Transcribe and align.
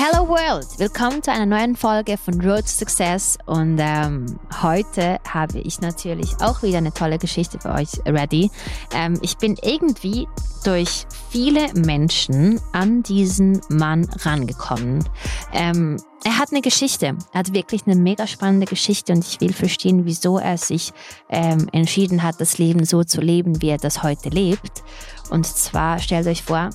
Hello 0.00 0.28
World! 0.28 0.78
Willkommen 0.78 1.24
zu 1.24 1.32
einer 1.32 1.44
neuen 1.44 1.74
Folge 1.74 2.16
von 2.18 2.40
Road 2.40 2.60
to 2.60 2.68
Success. 2.68 3.36
Und 3.46 3.80
ähm, 3.80 4.38
heute 4.62 5.18
habe 5.28 5.58
ich 5.58 5.80
natürlich 5.80 6.36
auch 6.40 6.62
wieder 6.62 6.78
eine 6.78 6.94
tolle 6.94 7.18
Geschichte 7.18 7.58
für 7.58 7.70
euch 7.70 7.88
ready. 8.06 8.48
Ähm, 8.94 9.18
ich 9.22 9.38
bin 9.38 9.56
irgendwie 9.60 10.28
durch 10.64 11.04
viele 11.30 11.74
Menschen 11.74 12.60
an 12.72 13.02
diesen 13.02 13.60
Mann 13.70 14.08
rangekommen. 14.20 15.02
Ähm, 15.52 15.96
er 16.22 16.38
hat 16.38 16.52
eine 16.52 16.62
Geschichte. 16.62 17.16
Er 17.32 17.38
hat 17.40 17.52
wirklich 17.52 17.84
eine 17.88 17.96
mega 17.96 18.28
spannende 18.28 18.66
Geschichte 18.66 19.12
und 19.12 19.26
ich 19.26 19.40
will 19.40 19.52
verstehen, 19.52 20.04
wieso 20.04 20.38
er 20.38 20.58
sich 20.58 20.92
ähm, 21.28 21.68
entschieden 21.72 22.22
hat, 22.22 22.40
das 22.40 22.58
Leben 22.58 22.84
so 22.84 23.02
zu 23.02 23.20
leben, 23.20 23.62
wie 23.62 23.70
er 23.70 23.78
das 23.78 24.04
heute 24.04 24.28
lebt. 24.28 24.84
Und 25.30 25.44
zwar 25.44 25.98
stellt 25.98 26.28
euch 26.28 26.44
vor, 26.44 26.70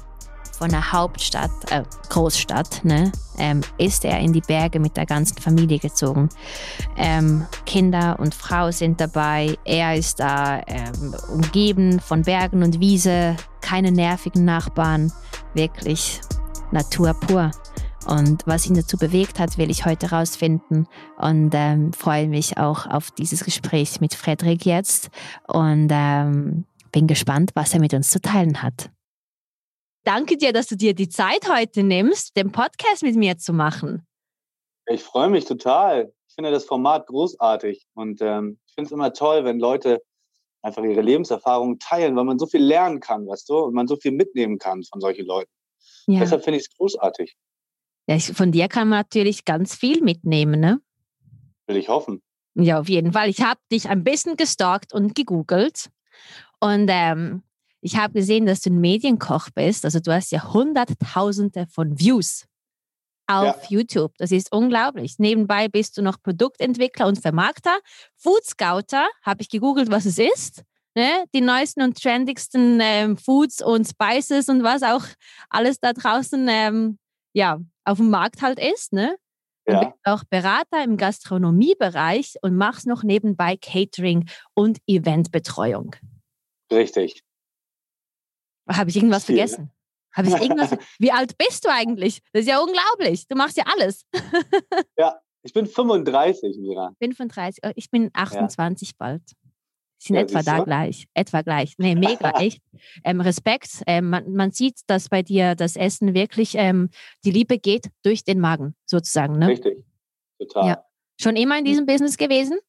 von 0.58 0.70
der 0.70 0.92
Hauptstadt, 0.92 1.52
äh, 1.72 1.84
Großstadt, 2.10 2.86
ne, 2.86 3.12
ähm, 3.38 3.62
ist 3.78 4.06
er 4.06 4.20
in 4.20 4.34
die 4.34 4.42
Berge 4.42 4.80
mit 4.80 4.96
der 4.98 5.06
ganzen 5.06 5.38
Familie 5.38 5.80
gezogen. 5.80 6.30
Ähm, 6.98 7.46
Kinder 7.66 8.20
und 8.20 8.36
Frau 8.36 8.72
sind 8.72 9.02
dabei, 9.02 9.58
er 9.66 9.96
ist 9.96 10.20
da 10.20 10.62
ähm, 10.68 11.16
umgeben 11.32 12.00
von 12.00 12.22
Bergen 12.24 12.64
und 12.64 12.80
Wiese, 12.80 13.36
keine 13.62 13.92
nervigen 13.92 14.46
Nachbarn, 14.46 15.12
wirklich 15.54 16.22
Natur 16.72 17.14
pur. 17.14 17.52
Und 18.06 18.44
was 18.46 18.68
ihn 18.68 18.76
dazu 18.76 18.98
bewegt 18.98 19.40
hat, 19.40 19.58
will 19.58 19.70
ich 19.70 19.86
heute 19.86 20.10
rausfinden 20.10 20.88
und 21.18 21.52
ähm, 21.54 21.94
freue 21.94 22.28
mich 22.28 22.58
auch 22.58 22.86
auf 22.86 23.12
dieses 23.12 23.46
Gespräch 23.46 24.02
mit 24.02 24.14
Frederik 24.14 24.66
jetzt 24.66 25.10
und 25.48 25.88
ähm, 25.92 26.66
bin 26.92 27.08
gespannt, 27.08 27.52
was 27.56 27.74
er 27.74 27.80
mit 27.80 27.94
uns 27.94 28.10
zu 28.10 28.20
teilen 28.20 28.62
hat. 28.62 28.92
Danke 30.04 30.38
dir, 30.38 30.52
dass 30.52 30.68
du 30.68 30.76
dir 30.76 30.94
die 30.94 31.10
Zeit 31.10 31.50
heute 31.50 31.84
nimmst, 31.84 32.36
den 32.36 32.52
Podcast 32.52 33.04
mit 33.04 33.16
mir 33.16 33.38
zu 33.38 33.54
machen. 33.54 34.06
Ich 34.88 35.02
freue 35.02 35.30
mich 35.30 35.46
total. 35.46 36.14
Ich 36.28 36.36
finde 36.36 36.52
das 36.52 36.66
Format 36.66 37.08
großartig 37.08 37.88
und 37.94 38.22
ähm, 38.22 38.60
ich 38.68 38.74
finde 38.74 38.88
es 38.88 38.92
immer 38.92 39.14
toll, 39.14 39.46
wenn 39.46 39.60
Leute 39.60 40.02
einfach 40.62 40.84
ihre 40.84 41.02
Lebenserfahrungen 41.02 41.80
teilen, 41.80 42.16
weil 42.16 42.26
man 42.26 42.40
so 42.40 42.48
viel 42.48 42.64
lernen 42.64 43.00
kann, 43.00 43.28
weißt 43.28 43.48
du, 43.50 43.60
und 43.60 43.74
man 43.74 43.88
so 43.88 43.96
viel 43.96 44.12
mitnehmen 44.12 44.58
kann 44.58 44.84
von 44.84 45.00
solchen 45.00 45.26
Leuten. 45.26 45.52
Ja. 46.08 46.20
Deshalb 46.20 46.44
finde 46.44 46.60
ich 46.60 46.66
es 46.66 46.76
großartig. 46.76 47.36
Ja, 48.08 48.20
von 48.20 48.52
dir 48.52 48.68
kann 48.68 48.90
man 48.90 49.00
natürlich 49.00 49.46
ganz 49.46 49.76
viel 49.76 50.02
mitnehmen, 50.02 50.60
ne? 50.60 50.82
Will 51.68 51.78
ich 51.78 51.88
hoffen. 51.88 52.22
Ja, 52.56 52.80
auf 52.80 52.90
jeden 52.90 53.14
Fall. 53.14 53.30
Ich 53.30 53.42
habe 53.42 53.60
dich 53.72 53.88
ein 53.88 54.04
bisschen 54.04 54.36
gestalkt 54.36 54.94
und 54.94 55.16
gegoogelt 55.16 55.90
und 56.60 56.88
ähm, 56.90 57.44
ich 57.84 57.98
habe 57.98 58.14
gesehen, 58.14 58.46
dass 58.46 58.62
du 58.62 58.70
ein 58.70 58.80
Medienkoch 58.80 59.50
bist. 59.54 59.84
Also 59.84 60.00
du 60.00 60.14
hast 60.14 60.32
ja 60.32 60.54
Hunderttausende 60.54 61.68
von 61.68 62.00
Views 62.00 62.46
auf 63.28 63.64
ja. 63.64 63.78
YouTube. 63.78 64.14
Das 64.18 64.32
ist 64.32 64.54
unglaublich. 64.54 65.16
Nebenbei 65.20 65.68
bist 65.68 65.98
du 65.98 66.02
noch 66.02 66.22
Produktentwickler 66.22 67.08
und 67.08 67.20
Vermarkter. 67.20 67.78
Food 68.16 68.46
Scouter, 68.46 69.06
habe 69.22 69.42
ich 69.42 69.50
gegoogelt, 69.50 69.92
was 69.92 70.06
es 70.06 70.18
ist. 70.18 70.64
Ne? 70.96 71.26
Die 71.36 71.42
neuesten 71.42 71.82
und 71.82 72.02
trendigsten 72.02 72.80
ähm, 72.82 73.18
Foods 73.18 73.62
und 73.62 73.86
Spices 73.86 74.48
und 74.48 74.64
was 74.64 74.82
auch 74.82 75.04
alles 75.50 75.80
da 75.82 75.92
draußen 75.92 76.48
ähm, 76.50 76.98
ja, 77.34 77.60
auf 77.84 77.98
dem 77.98 78.10
Markt 78.10 78.42
halt 78.42 78.60
ist. 78.60 78.94
Ne? 78.94 79.18
Du 79.66 79.74
ja. 79.74 79.80
bist 79.86 80.00
auch 80.06 80.24
Berater 80.30 80.84
im 80.86 80.96
Gastronomiebereich 80.96 82.36
und 82.42 82.56
machst 82.56 82.88
noch 82.88 83.04
nebenbei 83.04 83.58
Catering 83.58 84.30
und 84.54 84.78
Eventbetreuung. 84.88 85.98
Richtig. 86.72 87.24
Habe 88.70 88.90
ich 88.90 88.96
irgendwas 88.96 89.26
Viel. 89.26 89.36
vergessen? 89.36 89.72
Habe 90.14 90.28
ich 90.28 90.36
irgendwas? 90.36 90.72
Wie 91.00 91.12
alt 91.12 91.38
bist 91.38 91.66
du 91.66 91.70
eigentlich? 91.70 92.22
Das 92.32 92.42
ist 92.42 92.48
ja 92.48 92.60
unglaublich. 92.60 93.28
Du 93.28 93.36
machst 93.36 93.58
ja 93.58 93.66
alles. 93.74 94.06
ja, 94.98 95.20
ich 95.42 95.54
bin 95.54 95.66
35, 95.66 96.58
Mira. 96.60 96.94
35. 97.00 97.64
Ich 97.76 97.90
bin 97.90 98.10
28 98.14 98.90
ja. 98.90 98.94
bald. 98.98 99.22
Sind 99.98 100.18
ja, 100.18 100.22
etwa 100.24 100.42
da 100.44 100.58
so? 100.58 100.64
gleich. 100.66 101.08
Etwa 101.14 101.42
gleich. 101.42 101.76
Nee, 101.78 101.96
mega, 101.96 102.32
echt. 102.40 102.62
Ähm, 103.04 103.22
Respekt. 103.22 103.82
Ähm, 103.88 104.10
man, 104.10 104.34
man, 104.34 104.52
sieht, 104.52 104.82
dass 104.88 105.10
bei 105.10 105.22
dir 105.22 105.56
das 105.56 105.76
Essen 105.76 106.14
wirklich, 106.14 106.56
ähm, 106.56 106.90
die 107.24 107.32
Liebe 107.32 107.58
geht 107.58 107.90
durch 108.04 108.24
den 108.24 108.40
Magen, 108.40 108.76
sozusagen. 108.86 109.40
Ne? 109.40 109.48
Richtig. 109.48 109.86
Total. 110.40 110.68
Ja. 110.68 110.86
Schon 111.22 111.36
immer 111.36 111.58
in 111.58 111.66
diesem 111.66 111.86
Business 111.86 112.18
gewesen? 112.18 112.60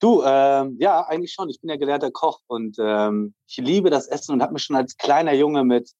Du, 0.00 0.22
ähm, 0.24 0.76
ja, 0.80 1.02
eigentlich 1.06 1.32
schon. 1.32 1.50
Ich 1.50 1.60
bin 1.60 1.68
ja 1.68 1.76
gelehrter 1.76 2.10
Koch 2.10 2.40
und 2.46 2.76
ähm, 2.80 3.34
ich 3.46 3.58
liebe 3.58 3.90
das 3.90 4.08
Essen 4.08 4.32
und 4.32 4.42
habe 4.42 4.54
mir 4.54 4.58
schon 4.58 4.76
als 4.76 4.96
kleiner 4.96 5.34
Junge 5.34 5.62
mit, 5.62 5.90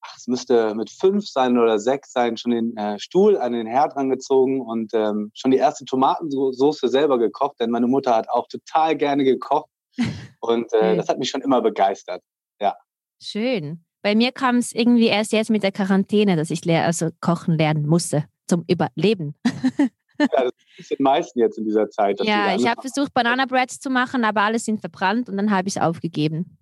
ach, 0.00 0.16
es 0.16 0.26
müsste 0.26 0.74
mit 0.74 0.90
fünf 0.90 1.28
sein 1.28 1.56
oder 1.56 1.78
sechs 1.78 2.12
sein, 2.12 2.36
schon 2.36 2.50
den 2.50 2.76
äh, 2.76 2.98
Stuhl 2.98 3.38
an 3.38 3.52
den 3.52 3.68
Herd 3.68 3.94
rangezogen 3.94 4.60
und 4.60 4.92
ähm, 4.92 5.30
schon 5.34 5.52
die 5.52 5.58
erste 5.58 5.84
Tomatensoße 5.84 6.88
selber 6.88 7.16
gekocht, 7.16 7.60
denn 7.60 7.70
meine 7.70 7.86
Mutter 7.86 8.16
hat 8.16 8.28
auch 8.28 8.48
total 8.48 8.96
gerne 8.96 9.22
gekocht 9.22 9.70
und 10.40 10.72
äh, 10.72 10.96
das 10.96 11.08
hat 11.08 11.20
mich 11.20 11.30
schon 11.30 11.42
immer 11.42 11.62
begeistert. 11.62 12.22
Ja. 12.60 12.76
Schön. 13.22 13.84
Bei 14.02 14.16
mir 14.16 14.32
kam 14.32 14.56
es 14.56 14.72
irgendwie 14.72 15.06
erst 15.06 15.32
jetzt 15.32 15.50
mit 15.50 15.62
der 15.62 15.72
Quarantäne, 15.72 16.34
dass 16.34 16.50
ich 16.50 16.68
also 16.68 17.10
kochen 17.20 17.56
lernen 17.56 17.86
musste 17.86 18.24
zum 18.48 18.64
Überleben. 18.66 19.36
Ja, 20.18 20.44
das 20.44 20.52
ist 20.78 20.90
den 20.90 21.02
meisten 21.02 21.38
jetzt 21.38 21.58
in 21.58 21.64
dieser 21.64 21.90
Zeit. 21.90 22.20
Ja, 22.22 22.54
ich 22.54 22.66
habe 22.66 22.80
versucht, 22.80 23.12
Banana 23.14 23.46
Breads 23.46 23.80
zu 23.80 23.90
machen, 23.90 24.24
aber 24.24 24.42
alle 24.42 24.58
sind 24.58 24.80
verbrannt 24.80 25.28
und 25.28 25.36
dann 25.36 25.50
habe 25.50 25.68
ich 25.68 25.76
es 25.76 25.82
aufgegeben. 25.82 26.58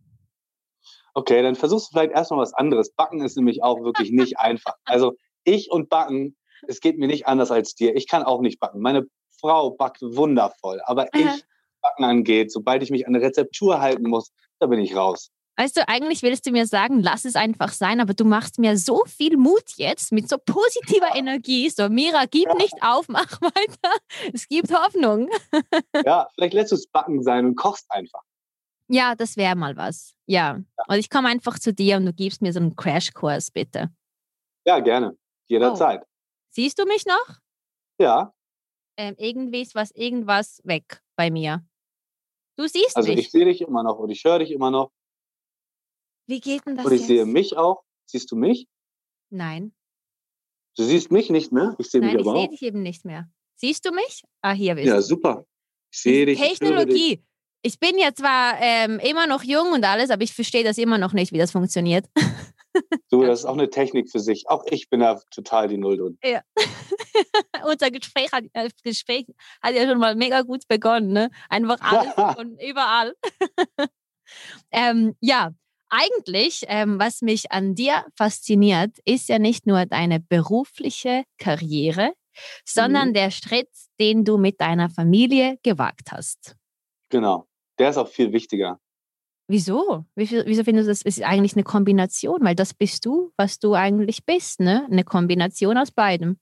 Okay, 1.14 1.42
dann 1.42 1.54
versuchst 1.54 1.88
du 1.88 1.98
vielleicht 1.98 2.12
erstmal 2.12 2.40
was 2.40 2.54
anderes. 2.54 2.92
Backen 2.94 3.20
ist 3.20 3.36
nämlich 3.36 3.62
auch 3.62 3.82
wirklich 3.82 4.10
nicht 4.10 4.38
einfach. 4.38 4.74
Also 4.84 5.14
ich 5.44 5.70
und 5.70 5.90
Backen, 5.90 6.36
es 6.66 6.80
geht 6.80 6.98
mir 6.98 7.06
nicht 7.06 7.26
anders 7.26 7.50
als 7.50 7.74
dir. 7.74 7.94
Ich 7.96 8.08
kann 8.08 8.22
auch 8.22 8.40
nicht 8.40 8.60
backen. 8.60 8.80
Meine 8.80 9.06
Frau 9.40 9.70
backt 9.70 10.00
wundervoll, 10.02 10.80
aber 10.84 11.08
ich, 11.14 11.44
Backen 11.82 12.04
angeht, 12.04 12.52
sobald 12.52 12.82
ich 12.82 12.90
mich 12.90 13.06
an 13.06 13.14
eine 13.14 13.24
Rezeptur 13.24 13.80
halten 13.80 14.08
muss, 14.08 14.32
da 14.60 14.66
bin 14.66 14.78
ich 14.78 14.96
raus. 14.96 15.30
Weißt 15.56 15.76
du, 15.76 15.86
eigentlich 15.86 16.22
willst 16.22 16.46
du 16.46 16.50
mir 16.50 16.66
sagen, 16.66 17.02
lass 17.02 17.26
es 17.26 17.36
einfach 17.36 17.72
sein, 17.72 18.00
aber 18.00 18.14
du 18.14 18.24
machst 18.24 18.58
mir 18.58 18.78
so 18.78 19.04
viel 19.06 19.36
Mut 19.36 19.72
jetzt 19.76 20.10
mit 20.10 20.28
so 20.28 20.38
positiver. 20.38 21.14
Energie. 21.14 21.68
So, 21.68 21.88
Mira, 21.90 22.24
gib 22.30 22.48
ja. 22.48 22.54
nicht 22.54 22.74
auf, 22.80 23.08
mach 23.08 23.40
weiter. 23.42 23.96
Es 24.32 24.48
gibt 24.48 24.72
Hoffnung. 24.72 25.28
ja, 26.06 26.28
vielleicht 26.34 26.54
lässt 26.54 26.72
du 26.72 26.76
es 26.76 26.86
backen 26.86 27.22
sein 27.22 27.44
und 27.44 27.56
kochst 27.56 27.90
einfach. 27.90 28.22
Ja, 28.88 29.14
das 29.14 29.36
wäre 29.36 29.54
mal 29.54 29.76
was. 29.76 30.14
Ja. 30.26 30.56
ja. 30.56 30.84
Und 30.88 30.98
ich 30.98 31.10
komme 31.10 31.28
einfach 31.28 31.58
zu 31.58 31.72
dir 31.72 31.98
und 31.98 32.06
du 32.06 32.12
gibst 32.12 32.40
mir 32.40 32.52
so 32.52 32.60
einen 32.60 32.74
Crashkurs, 32.74 33.50
bitte. 33.50 33.90
Ja, 34.64 34.80
gerne. 34.80 35.16
Jederzeit. 35.48 36.00
Oh. 36.02 36.08
Siehst 36.50 36.78
du 36.78 36.86
mich 36.86 37.04
noch? 37.06 37.36
Ja. 37.98 38.32
Ähm, 38.96 39.14
irgendwie 39.19 39.62
ist 39.62 39.74
was 39.74 39.90
irgendwas 39.92 40.60
weg 40.64 41.02
bei 41.16 41.30
mir. 41.30 41.64
Du 42.56 42.66
siehst 42.66 42.96
also 42.96 43.08
mich. 43.08 43.19
Also 43.19 43.26
ich 43.26 43.30
sehe 43.30 43.44
dich 43.44 43.60
immer 43.62 43.82
noch 43.82 43.98
und 43.98 44.10
ich 44.10 44.24
höre 44.24 44.38
dich 44.38 44.50
immer 44.50 44.70
noch. 44.70 44.92
Wie 46.26 46.40
geht 46.40 46.66
denn 46.66 46.76
das? 46.76 46.86
Und 46.86 46.92
ich 46.92 47.00
jetzt? 47.00 47.08
sehe 47.08 47.26
mich 47.26 47.56
auch. 47.56 47.82
Siehst 48.06 48.30
du 48.30 48.36
mich? 48.36 48.66
Nein. 49.30 49.74
Du 50.76 50.84
siehst 50.84 51.10
mich 51.10 51.30
nicht 51.30 51.52
mehr? 51.52 51.74
Ich 51.78 51.90
sehe 51.90 52.00
mich 52.00 52.18
aber 52.18 52.32
auch. 52.32 52.34
Ich 52.34 52.40
sehe 52.40 52.48
dich 52.50 52.62
eben 52.62 52.82
nicht 52.82 53.04
mehr. 53.04 53.28
Siehst 53.56 53.84
du 53.84 53.92
mich? 53.92 54.22
Ah, 54.40 54.52
hier 54.52 54.74
bist 54.74 54.86
du. 54.86 54.90
Ja, 54.90 55.02
super. 55.02 55.46
Ich 55.92 56.00
sehe 56.00 56.26
dich. 56.26 56.40
Technologie. 56.40 57.16
Dich. 57.16 57.24
Ich 57.64 57.78
bin 57.78 57.96
ja 57.96 58.12
zwar 58.12 58.60
ähm, 58.60 58.98
immer 58.98 59.26
noch 59.26 59.44
jung 59.44 59.72
und 59.72 59.84
alles, 59.84 60.10
aber 60.10 60.22
ich 60.22 60.34
verstehe 60.34 60.64
das 60.64 60.78
immer 60.78 60.98
noch 60.98 61.12
nicht, 61.12 61.32
wie 61.32 61.38
das 61.38 61.52
funktioniert. 61.52 62.06
Du, 63.08 63.22
das 63.26 63.40
ist 63.40 63.44
auch 63.44 63.56
eine 63.56 63.70
Technik 63.70 64.10
für 64.10 64.18
sich. 64.18 64.48
Auch 64.48 64.64
ich 64.68 64.88
bin 64.88 65.00
da 65.00 65.20
total 65.30 65.68
die 65.68 65.78
Null 65.78 65.96
drin. 65.98 66.18
Ja. 66.24 66.42
Unser 67.70 67.90
Gespräch 67.92 68.32
hat, 68.32 68.44
äh, 68.54 68.68
Gespräch 68.82 69.26
hat 69.62 69.74
ja 69.74 69.86
schon 69.86 69.98
mal 69.98 70.16
mega 70.16 70.42
gut 70.42 70.66
begonnen. 70.66 71.12
Ne? 71.12 71.30
Einfach 71.48 71.78
alles 71.80 72.36
und 72.38 72.60
überall. 72.60 73.14
ähm, 74.72 75.14
ja, 75.20 75.52
eigentlich, 75.92 76.64
ähm, 76.68 76.98
was 76.98 77.22
mich 77.22 77.52
an 77.52 77.74
dir 77.74 78.04
fasziniert, 78.16 78.98
ist 79.04 79.28
ja 79.28 79.38
nicht 79.38 79.66
nur 79.66 79.86
deine 79.86 80.20
berufliche 80.20 81.24
Karriere, 81.38 82.14
sondern 82.64 83.10
mhm. 83.10 83.14
der 83.14 83.30
Schritt, 83.30 83.68
den 84.00 84.24
du 84.24 84.38
mit 84.38 84.60
deiner 84.60 84.88
Familie 84.88 85.58
gewagt 85.62 86.10
hast. 86.10 86.56
Genau, 87.10 87.46
der 87.78 87.90
ist 87.90 87.98
auch 87.98 88.08
viel 88.08 88.32
wichtiger. 88.32 88.80
Wieso? 89.48 90.06
Wieso 90.14 90.64
findest 90.64 90.86
du, 90.86 90.90
das 90.92 91.02
ist 91.02 91.22
eigentlich 91.22 91.54
eine 91.54 91.64
Kombination? 91.64 92.38
Weil 92.42 92.54
das 92.54 92.72
bist 92.72 93.04
du, 93.04 93.32
was 93.36 93.58
du 93.58 93.74
eigentlich 93.74 94.24
bist, 94.24 94.60
ne? 94.60 94.86
Eine 94.90 95.04
Kombination 95.04 95.76
aus 95.76 95.90
beidem. 95.90 96.38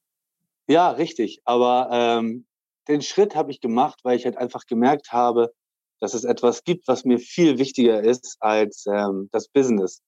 Ja, 0.68 0.90
richtig. 0.90 1.40
Aber 1.44 1.88
ähm, 1.90 2.46
den 2.86 3.02
Schritt 3.02 3.34
habe 3.34 3.50
ich 3.50 3.60
gemacht, 3.60 4.00
weil 4.04 4.16
ich 4.16 4.26
halt 4.26 4.36
einfach 4.36 4.66
gemerkt 4.66 5.12
habe, 5.12 5.52
dass 6.00 6.14
es 6.14 6.24
etwas 6.24 6.64
gibt, 6.64 6.88
was 6.88 7.04
mir 7.04 7.18
viel 7.18 7.58
wichtiger 7.58 8.02
ist 8.02 8.36
als 8.40 8.86
ähm, 8.86 9.28
das 9.32 9.48
Business. 9.48 10.02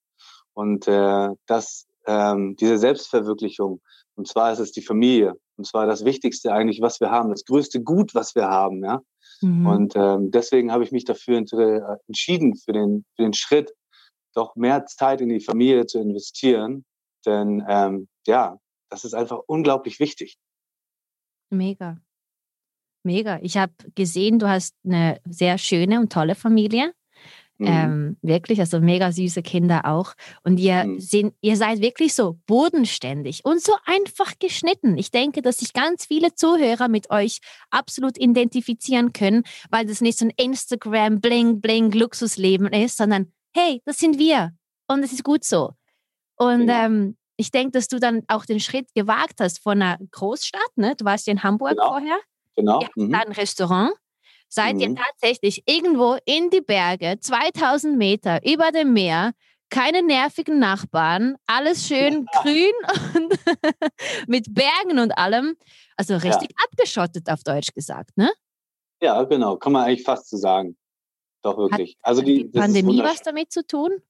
Und 0.54 0.88
äh, 0.88 1.28
das, 1.46 1.86
ähm, 2.06 2.56
diese 2.56 2.78
Selbstverwirklichung. 2.78 3.80
Und 4.14 4.28
zwar 4.28 4.52
ist 4.52 4.58
es 4.58 4.72
die 4.72 4.82
Familie. 4.82 5.34
Und 5.56 5.66
zwar 5.66 5.86
das 5.86 6.04
Wichtigste 6.04 6.52
eigentlich, 6.52 6.80
was 6.80 7.00
wir 7.00 7.10
haben, 7.10 7.30
das 7.30 7.44
größte 7.44 7.82
Gut, 7.82 8.14
was 8.14 8.34
wir 8.34 8.48
haben. 8.48 8.82
Ja? 8.84 9.00
Mhm. 9.40 9.66
Und 9.66 9.96
ähm, 9.96 10.30
deswegen 10.30 10.72
habe 10.72 10.84
ich 10.84 10.92
mich 10.92 11.04
dafür 11.04 11.38
äh, 11.38 11.96
entschieden, 12.08 12.56
für 12.56 12.72
den, 12.72 13.04
für 13.16 13.22
den 13.22 13.34
Schritt, 13.34 13.72
doch 14.34 14.56
mehr 14.56 14.86
Zeit 14.86 15.20
in 15.20 15.28
die 15.28 15.40
Familie 15.40 15.86
zu 15.86 15.98
investieren. 15.98 16.84
Denn 17.26 17.64
ähm, 17.68 18.08
ja, 18.26 18.58
das 18.88 19.04
ist 19.04 19.14
einfach 19.14 19.40
unglaublich 19.46 20.00
wichtig. 20.00 20.36
Mega. 21.50 21.98
Mega. 23.02 23.38
Ich 23.42 23.56
habe 23.56 23.72
gesehen, 23.94 24.38
du 24.38 24.48
hast 24.48 24.74
eine 24.84 25.20
sehr 25.28 25.58
schöne 25.58 26.00
und 26.00 26.12
tolle 26.12 26.34
Familie. 26.34 26.92
Mhm. 27.58 27.66
Ähm, 27.68 28.16
wirklich, 28.22 28.58
also 28.60 28.80
mega 28.80 29.12
süße 29.12 29.42
Kinder 29.42 29.82
auch. 29.84 30.14
Und 30.42 30.58
ihr, 30.58 30.84
mhm. 30.84 31.00
sind, 31.00 31.34
ihr 31.40 31.56
seid 31.56 31.80
wirklich 31.80 32.14
so 32.14 32.38
bodenständig 32.46 33.44
und 33.44 33.62
so 33.62 33.72
einfach 33.84 34.38
geschnitten. 34.38 34.96
Ich 34.98 35.10
denke, 35.10 35.42
dass 35.42 35.58
sich 35.58 35.72
ganz 35.72 36.06
viele 36.06 36.34
Zuhörer 36.34 36.88
mit 36.88 37.10
euch 37.10 37.38
absolut 37.70 38.18
identifizieren 38.18 39.12
können, 39.12 39.44
weil 39.70 39.86
das 39.86 40.00
nicht 40.00 40.18
so 40.18 40.26
ein 40.26 40.32
Instagram, 40.36 41.20
bling, 41.20 41.60
bling, 41.60 41.92
Luxusleben 41.92 42.68
ist, 42.68 42.96
sondern 42.96 43.32
hey, 43.54 43.80
das 43.84 43.98
sind 43.98 44.18
wir. 44.18 44.52
Und 44.88 45.04
es 45.04 45.12
ist 45.12 45.24
gut 45.24 45.44
so. 45.44 45.72
Und 46.36 46.68
ja. 46.68 46.86
ähm, 46.86 47.16
ich 47.36 47.50
denke, 47.50 47.72
dass 47.72 47.88
du 47.88 47.98
dann 47.98 48.22
auch 48.28 48.44
den 48.44 48.60
Schritt 48.60 48.92
gewagt 48.94 49.40
hast 49.40 49.62
von 49.62 49.80
einer 49.80 49.98
Großstadt, 50.10 50.76
ne? 50.76 50.94
Du 50.96 51.04
warst 51.04 51.26
ja 51.26 51.32
in 51.32 51.42
Hamburg 51.42 51.70
genau. 51.70 51.88
vorher. 51.88 52.18
Genau. 52.56 52.80
Ihr 52.96 53.04
mhm. 53.04 53.14
ein 53.14 53.32
Restaurant. 53.32 53.92
Seid 54.48 54.74
mhm. 54.74 54.80
ihr 54.80 54.94
tatsächlich 54.94 55.62
irgendwo 55.66 56.18
in 56.26 56.50
die 56.50 56.60
Berge, 56.60 57.18
2000 57.18 57.96
Meter 57.96 58.44
über 58.44 58.70
dem 58.70 58.92
Meer, 58.92 59.32
keine 59.70 60.02
nervigen 60.02 60.58
Nachbarn, 60.58 61.36
alles 61.46 61.86
schön 61.86 62.26
ja. 62.34 62.42
grün 62.42 62.72
und 63.16 63.38
mit 64.28 64.52
Bergen 64.52 64.98
und 64.98 65.16
allem. 65.16 65.56
Also 65.96 66.14
richtig 66.14 66.50
ja. 66.50 66.64
abgeschottet, 66.66 67.30
auf 67.30 67.42
Deutsch 67.42 67.72
gesagt, 67.72 68.16
ne? 68.16 68.30
Ja, 69.00 69.22
genau, 69.24 69.56
kann 69.56 69.72
man 69.72 69.84
eigentlich 69.84 70.04
fast 70.04 70.28
so 70.28 70.36
sagen. 70.36 70.76
Doch 71.42 71.56
wirklich. 71.56 71.96
Hat, 72.02 72.08
also 72.08 72.22
die, 72.22 72.50
die 72.50 72.58
Pandemie 72.58 73.02
was 73.02 73.22
damit 73.22 73.50
zu 73.50 73.66
tun? 73.66 74.02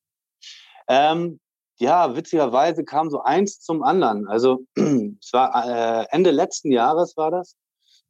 Ähm, 0.89 1.41
ja, 1.79 2.15
witzigerweise 2.15 2.85
kam 2.85 3.11
so 3.11 3.23
eins 3.23 3.61
zum 3.61 3.83
anderen. 3.83 4.27
Also 4.29 4.65
es 4.77 5.33
war 5.33 5.67
äh, 5.67 6.07
Ende 6.11 6.31
letzten 6.31 6.71
Jahres 6.73 7.17
war 7.17 7.31
das, 7.31 7.57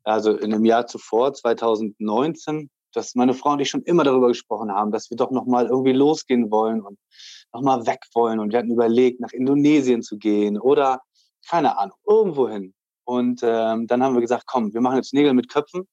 also 0.05 0.37
in 0.37 0.51
dem 0.51 0.65
Jahr 0.65 0.87
zuvor, 0.87 1.33
2019, 1.33 2.71
dass 2.93 3.15
meine 3.15 3.35
Frau 3.35 3.53
und 3.53 3.61
ich 3.61 3.71
schon 3.71 3.83
immer 3.83 4.05
darüber 4.05 4.29
gesprochen 4.29 4.71
haben, 4.73 4.91
dass 4.91 5.11
wir 5.11 5.17
doch 5.17 5.31
nochmal 5.31 5.67
irgendwie 5.67 5.93
losgehen 5.93 6.51
wollen 6.51 6.83
und 6.83 6.99
nochmal 7.53 7.87
weg 7.87 8.01
wollen. 8.15 8.39
Und 8.39 8.53
wir 8.53 8.59
hatten 8.59 8.73
überlegt, 8.73 9.21
nach 9.21 9.33
Indonesien 9.33 10.03
zu 10.03 10.19
gehen 10.19 10.59
oder 10.59 11.01
keine 11.49 11.79
Ahnung, 11.79 11.97
irgendwo 12.07 12.49
hin. 12.49 12.75
Und 13.05 13.41
ähm, 13.43 13.87
dann 13.87 14.03
haben 14.03 14.15
wir 14.15 14.21
gesagt, 14.21 14.45
komm, 14.47 14.73
wir 14.75 14.81
machen 14.81 14.97
jetzt 14.97 15.13
Nägel 15.13 15.35
mit 15.35 15.49
Köpfen, 15.49 15.89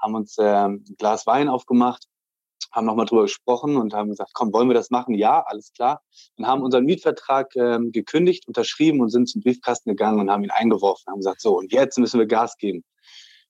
haben 0.00 0.14
uns 0.14 0.36
ähm, 0.38 0.84
ein 0.88 0.96
Glas 0.96 1.26
Wein 1.26 1.48
aufgemacht 1.48 2.06
haben 2.76 2.86
nochmal 2.86 3.06
drüber 3.06 3.22
gesprochen 3.22 3.76
und 3.76 3.94
haben 3.94 4.10
gesagt, 4.10 4.32
komm, 4.34 4.52
wollen 4.52 4.68
wir 4.68 4.74
das 4.74 4.90
machen? 4.90 5.14
Ja, 5.14 5.42
alles 5.46 5.72
klar. 5.72 6.02
Und 6.36 6.46
haben 6.46 6.62
unseren 6.62 6.84
Mietvertrag 6.84 7.56
ähm, 7.56 7.90
gekündigt, 7.90 8.46
unterschrieben 8.46 9.00
und 9.00 9.08
sind 9.08 9.28
zum 9.28 9.40
Briefkasten 9.40 9.90
gegangen 9.90 10.20
und 10.20 10.30
haben 10.30 10.44
ihn 10.44 10.50
eingeworfen, 10.50 11.10
haben 11.10 11.18
gesagt, 11.18 11.40
so, 11.40 11.56
und 11.56 11.72
jetzt 11.72 11.98
müssen 11.98 12.20
wir 12.20 12.26
Gas 12.26 12.56
geben. 12.58 12.84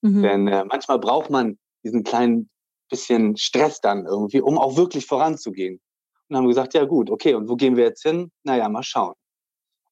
Mhm. 0.06 0.22
Denn 0.22 0.48
äh, 0.48 0.64
manchmal 0.64 0.98
braucht 0.98 1.30
man 1.30 1.58
diesen 1.84 2.04
kleinen 2.04 2.48
bisschen 2.88 3.36
Stress 3.36 3.80
dann 3.80 4.06
irgendwie, 4.06 4.40
um 4.40 4.58
auch 4.58 4.76
wirklich 4.76 5.06
voranzugehen. 5.06 5.80
Und 6.28 6.36
haben 6.36 6.48
gesagt, 6.48 6.74
ja 6.74 6.84
gut, 6.84 7.10
okay, 7.10 7.34
und 7.34 7.48
wo 7.48 7.56
gehen 7.56 7.76
wir 7.76 7.84
jetzt 7.84 8.02
hin? 8.02 8.30
Naja, 8.44 8.68
mal 8.68 8.82
schauen. 8.82 9.14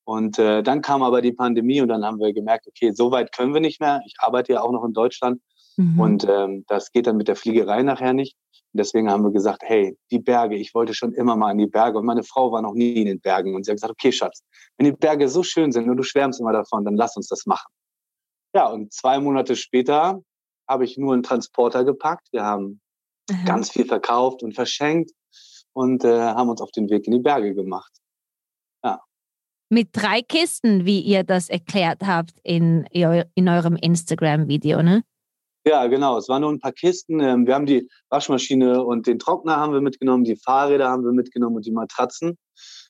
Und 0.05 0.39
äh, 0.39 0.63
dann 0.63 0.83
kam 0.83 1.03
aber 1.03 1.23
die 1.23 1.33
Pandemie 1.33 1.81
und 1.81 1.89
dann 1.89 2.05
haben 2.05 2.19
wir 2.19 2.33
gemerkt, 2.33 2.67
okay, 2.67 2.93
so 2.93 3.11
weit 3.11 3.33
können 3.33 3.55
wir 3.55 3.61
nicht 3.61 3.81
mehr. 3.81 4.03
Ich 4.07 4.15
arbeite 4.19 4.53
ja 4.53 4.61
auch 4.61 4.73
noch 4.73 4.85
in 4.85 4.93
Deutschland 4.93 5.41
mhm. 5.77 5.99
und 5.99 6.27
ähm, 6.29 6.65
das 6.69 6.93
geht 6.93 7.07
dann 7.07 7.17
mit 7.17 7.29
der 7.29 7.37
Fliegerei 7.37 7.83
nachher 7.83 8.13
nicht. 8.13 8.37
Und 8.73 8.79
deswegen 8.79 9.11
haben 9.11 9.23
wir 9.23 9.31
gesagt, 9.31 9.63
hey, 9.65 9.97
die 10.11 10.19
Berge, 10.19 10.57
ich 10.57 10.75
wollte 10.75 10.95
schon 10.95 11.13
immer 11.15 11.37
mal 11.37 11.53
in 11.53 11.59
die 11.59 11.67
Berge. 11.67 11.99
Und 11.99 12.05
meine 12.05 12.25
Frau 12.25 12.53
war 12.53 12.61
noch 12.61 12.75
nie 12.75 12.95
in 12.95 13.07
den 13.07 13.21
Bergen. 13.21 13.55
Und 13.55 13.65
sie 13.65 13.71
hat 13.71 13.77
gesagt, 13.77 13.93
okay, 13.93 14.13
Schatz, 14.13 14.43
wenn 14.77 14.87
die 14.87 14.93
Berge 14.93 15.29
so 15.29 15.43
schön 15.43 15.73
sind 15.73 15.89
und 15.89 15.97
du 15.97 16.03
schwärmst 16.03 16.41
immer 16.41 16.53
davon, 16.53 16.85
dann 16.85 16.97
lass 16.97 17.17
uns 17.17 17.29
das 17.29 17.47
machen. 17.47 17.73
Ja, 18.55 18.69
und 18.69 18.93
zwei 18.93 19.19
Monate 19.19 19.57
später 19.57 20.23
habe 20.69 20.85
ich 20.85 20.97
nur 20.97 21.13
einen 21.13 21.23
Transporter 21.23 21.85
gepackt. 21.85 22.29
Wir 22.33 22.45
haben 22.45 22.81
mhm. 23.29 23.45
ganz 23.45 23.71
viel 23.71 23.85
verkauft 23.85 24.43
und 24.43 24.55
verschenkt 24.55 25.11
und 25.73 26.05
äh, 26.05 26.21
haben 26.21 26.49
uns 26.49 26.61
auf 26.61 26.71
den 26.71 26.89
Weg 26.89 27.07
in 27.07 27.13
die 27.15 27.19
Berge 27.19 27.55
gemacht. 27.55 27.93
Ja. 28.85 29.01
Mit 29.71 29.89
drei 29.93 30.23
Kisten, 30.23 30.87
wie 30.87 31.01
ihr 31.01 31.25
das 31.25 31.49
erklärt 31.49 32.03
habt 32.03 32.35
in, 32.45 32.87
in 32.93 33.49
eurem 33.49 33.77
Instagram-Video, 33.77 34.83
ne? 34.83 35.03
Ja, 35.67 35.87
genau. 35.87 36.19
Es 36.19 36.29
waren 36.29 36.43
nur 36.43 36.53
ein 36.53 36.61
paar 36.61 36.73
Kisten. 36.73 37.21
Ähm, 37.21 37.47
wir 37.47 37.55
haben 37.55 37.67
die 37.67 37.89
Waschmaschine 38.11 38.85
und 38.85 39.07
den 39.07 39.19
Trockner 39.19 39.57
haben 39.57 39.73
wir 39.73 39.81
mitgenommen, 39.81 40.25
die 40.25 40.37
Fahrräder 40.37 40.91
haben 40.91 41.05
wir 41.05 41.13
mitgenommen 41.13 41.57
und 41.57 41.67
die 41.67 41.73
Matratzen. 41.73 42.37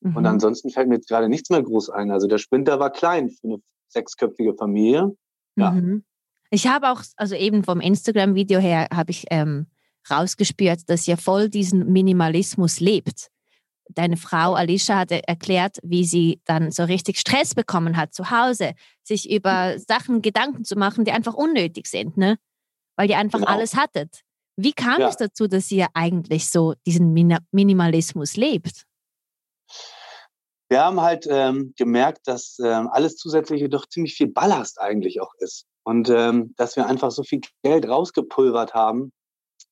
Mhm. 0.01 0.17
Und 0.17 0.27
ansonsten 0.27 0.71
fällt 0.71 0.89
mir 0.89 0.97
jetzt 0.97 1.09
gerade 1.09 1.29
nichts 1.29 1.51
mehr 1.51 1.63
groß 1.63 1.91
ein. 1.91 2.11
Also 2.11 2.27
der 2.27 2.39
Sprinter 2.39 2.81
war 2.81 2.91
klein 2.91 3.31
für 3.31 3.47
eine 3.47 3.59
sechsköpfige 3.89 4.55
Familie. 4.55 5.17
Ja. 5.57 5.71
Mhm. 5.73 6.05
Ich 6.51 6.67
habe 6.67 6.91
auch, 6.91 7.03
also 7.17 7.35
eben 7.35 7.65
vom 7.65 7.81
Instagram-Video 7.81 8.61
her, 8.61 8.89
habe 8.93 9.11
ich 9.11 9.25
ähm, 9.31 9.67
rausgespürt, 10.11 10.89
dass 10.89 11.09
ihr 11.09 11.17
voll 11.17 11.49
diesen 11.49 11.93
Minimalismus 11.93 12.81
lebt. 12.81 13.29
Deine 13.89 14.17
Frau 14.17 14.55
Alicia 14.55 14.99
hatte 14.99 15.27
erklärt, 15.27 15.79
wie 15.83 16.05
sie 16.05 16.41
dann 16.45 16.71
so 16.71 16.85
richtig 16.85 17.19
Stress 17.19 17.55
bekommen 17.55 17.97
hat 17.97 18.15
zu 18.15 18.31
Hause, 18.31 18.73
sich 19.03 19.31
über 19.31 19.79
Sachen 19.79 20.23
Gedanken 20.23 20.65
zu 20.65 20.77
machen, 20.77 21.05
die 21.05 21.13
einfach 21.13 21.35
unnötig 21.35 21.87
sind. 21.87 22.17
Ne? 22.17 22.39
weil 22.97 23.11
ihr 23.11 23.19
einfach 23.19 23.41
genau. 23.41 23.51
alles 23.51 23.77
hattet. 23.77 24.21
Wie 24.57 24.73
kam 24.73 25.01
ja. 25.01 25.09
es 25.09 25.17
dazu, 25.17 25.49
dass 25.49 25.71
ihr 25.71 25.89
eigentlich 25.95 26.49
so 26.49 26.75
diesen 26.87 27.13
Min 27.13 27.37
Minimalismus 27.51 28.37
lebt? 28.37 28.85
Wir 30.69 30.83
haben 30.83 31.01
halt 31.01 31.27
ähm, 31.29 31.75
gemerkt, 31.77 32.27
dass 32.27 32.59
ähm, 32.59 32.89
alles 32.91 33.17
Zusätzliche 33.17 33.69
doch 33.69 33.87
ziemlich 33.87 34.15
viel 34.15 34.29
Ballast 34.29 34.81
eigentlich 34.81 35.21
auch 35.21 35.35
ist. 35.39 35.67
Und 35.85 36.09
ähm, 36.09 36.55
dass 36.57 36.77
wir 36.77 36.87
einfach 36.87 37.11
so 37.11 37.23
viel 37.23 37.41
Geld 37.63 37.87
rausgepulvert 37.87 38.73
haben 38.73 39.13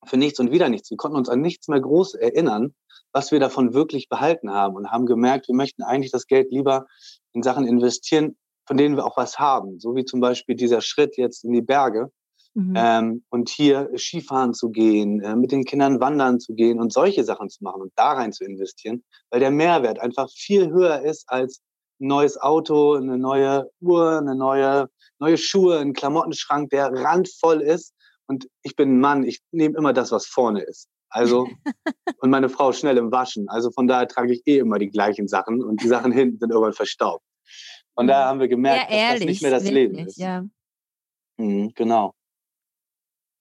für 0.05 0.17
nichts 0.17 0.39
und 0.39 0.51
wieder 0.51 0.69
nichts. 0.69 0.91
Wir 0.91 0.97
konnten 0.99 1.17
uns 1.17 1.29
an 1.29 1.41
nichts 1.41 1.69
mehr 1.69 1.81
groß 1.81 2.15
erinnern, 2.15 2.75
was 3.13 3.33
wir 3.33 3.41
davon 3.41 3.73
wirklich 3.73 4.09
behalten 4.09 4.53
haben 4.53 4.77
und 4.77 4.91
haben 4.91 5.07
gemerkt, 5.07 5.49
wir 5.49 5.55
möchten 5.55 5.83
eigentlich 5.83 6.13
das 6.13 6.27
Geld 6.27 6.51
lieber 6.51 6.87
in 7.33 7.43
Sachen 7.43 7.67
investieren, 7.67 8.37
von 8.67 8.77
denen 8.77 8.97
wir 8.97 9.07
auch 9.07 9.17
was 9.17 9.39
haben. 9.39 9.81
So 9.81 9.95
wie 9.95 10.05
zum 10.05 10.21
Beispiel 10.21 10.55
dieser 10.55 10.81
Schritt 10.81 11.17
jetzt 11.17 11.45
in 11.45 11.53
die 11.53 11.63
Berge. 11.63 12.11
Mhm. 12.55 12.75
Ähm, 12.77 13.25
und 13.31 13.49
hier 13.49 13.91
Skifahren 13.97 14.53
zu 14.53 14.71
gehen, 14.71 15.23
äh, 15.23 15.37
mit 15.37 15.53
den 15.53 15.65
Kindern 15.65 16.01
wandern 16.01 16.39
zu 16.39 16.55
gehen 16.55 16.81
und 16.81 16.93
solche 16.93 17.25
Sachen 17.25 17.49
zu 17.49 17.65
machen 17.65 17.81
und 17.81 17.93
da 17.97 18.13
rein 18.13 18.33
zu 18.33 18.45
investieren, 18.45 19.03
weil 19.31 19.41
der 19.41 19.51
Mehrwert 19.51 19.99
einfach 19.99 20.29
viel 20.31 20.71
höher 20.71 21.01
ist 21.01 21.25
als 21.29 21.63
ein 21.99 22.09
neues 22.09 22.39
Auto, 22.39 22.95
eine 22.95 23.17
neue 23.17 23.71
Uhr, 23.81 24.19
eine 24.19 24.35
neue, 24.35 24.91
neue 25.19 25.39
Schuhe, 25.39 25.79
ein 25.79 25.95
Klamottenschrank, 25.95 26.69
der 26.71 26.93
randvoll 26.93 27.63
ist. 27.63 27.95
Und 28.27 28.49
ich 28.63 28.77
bin 28.77 28.97
ein 28.97 29.01
Mann, 29.01 29.25
ich 29.25 29.41
nehme 29.51 29.77
immer 29.79 29.95
das, 29.95 30.13
was 30.13 30.27
vorne 30.27 30.61
ist. 30.61 30.89
Also, 31.09 31.49
und 32.19 32.31
meine 32.31 32.51
Frau 32.51 32.73
schnell 32.73 32.99
im 32.99 33.11
Waschen. 33.13 33.49
Also 33.49 33.71
von 33.71 33.87
daher 33.87 34.09
trage 34.09 34.35
ich 34.35 34.43
eh 34.47 34.59
immer 34.59 34.79
die 34.79 34.91
gleichen 34.91 35.27
Sachen 35.27 35.63
und 35.63 35.83
die 35.83 35.89
Sachen 35.89 36.13
hinten 36.13 36.39
sind 36.39 36.51
irgendwann 36.51 36.75
verstaubt. 36.75 37.25
Von 37.95 38.07
daher 38.07 38.27
haben 38.27 38.41
wir 38.41 38.49
gemerkt, 38.49 38.91
ja, 38.91 38.97
ehrlich, 38.97 39.11
dass 39.11 39.19
das 39.19 39.27
nicht 39.27 39.43
mehr 39.43 39.51
das 39.51 39.65
wirklich, 39.65 39.75
Leben 39.75 40.07
ist. 40.07 40.17
Ja. 40.19 40.45
Mhm, 41.39 41.73
genau. 41.75 42.15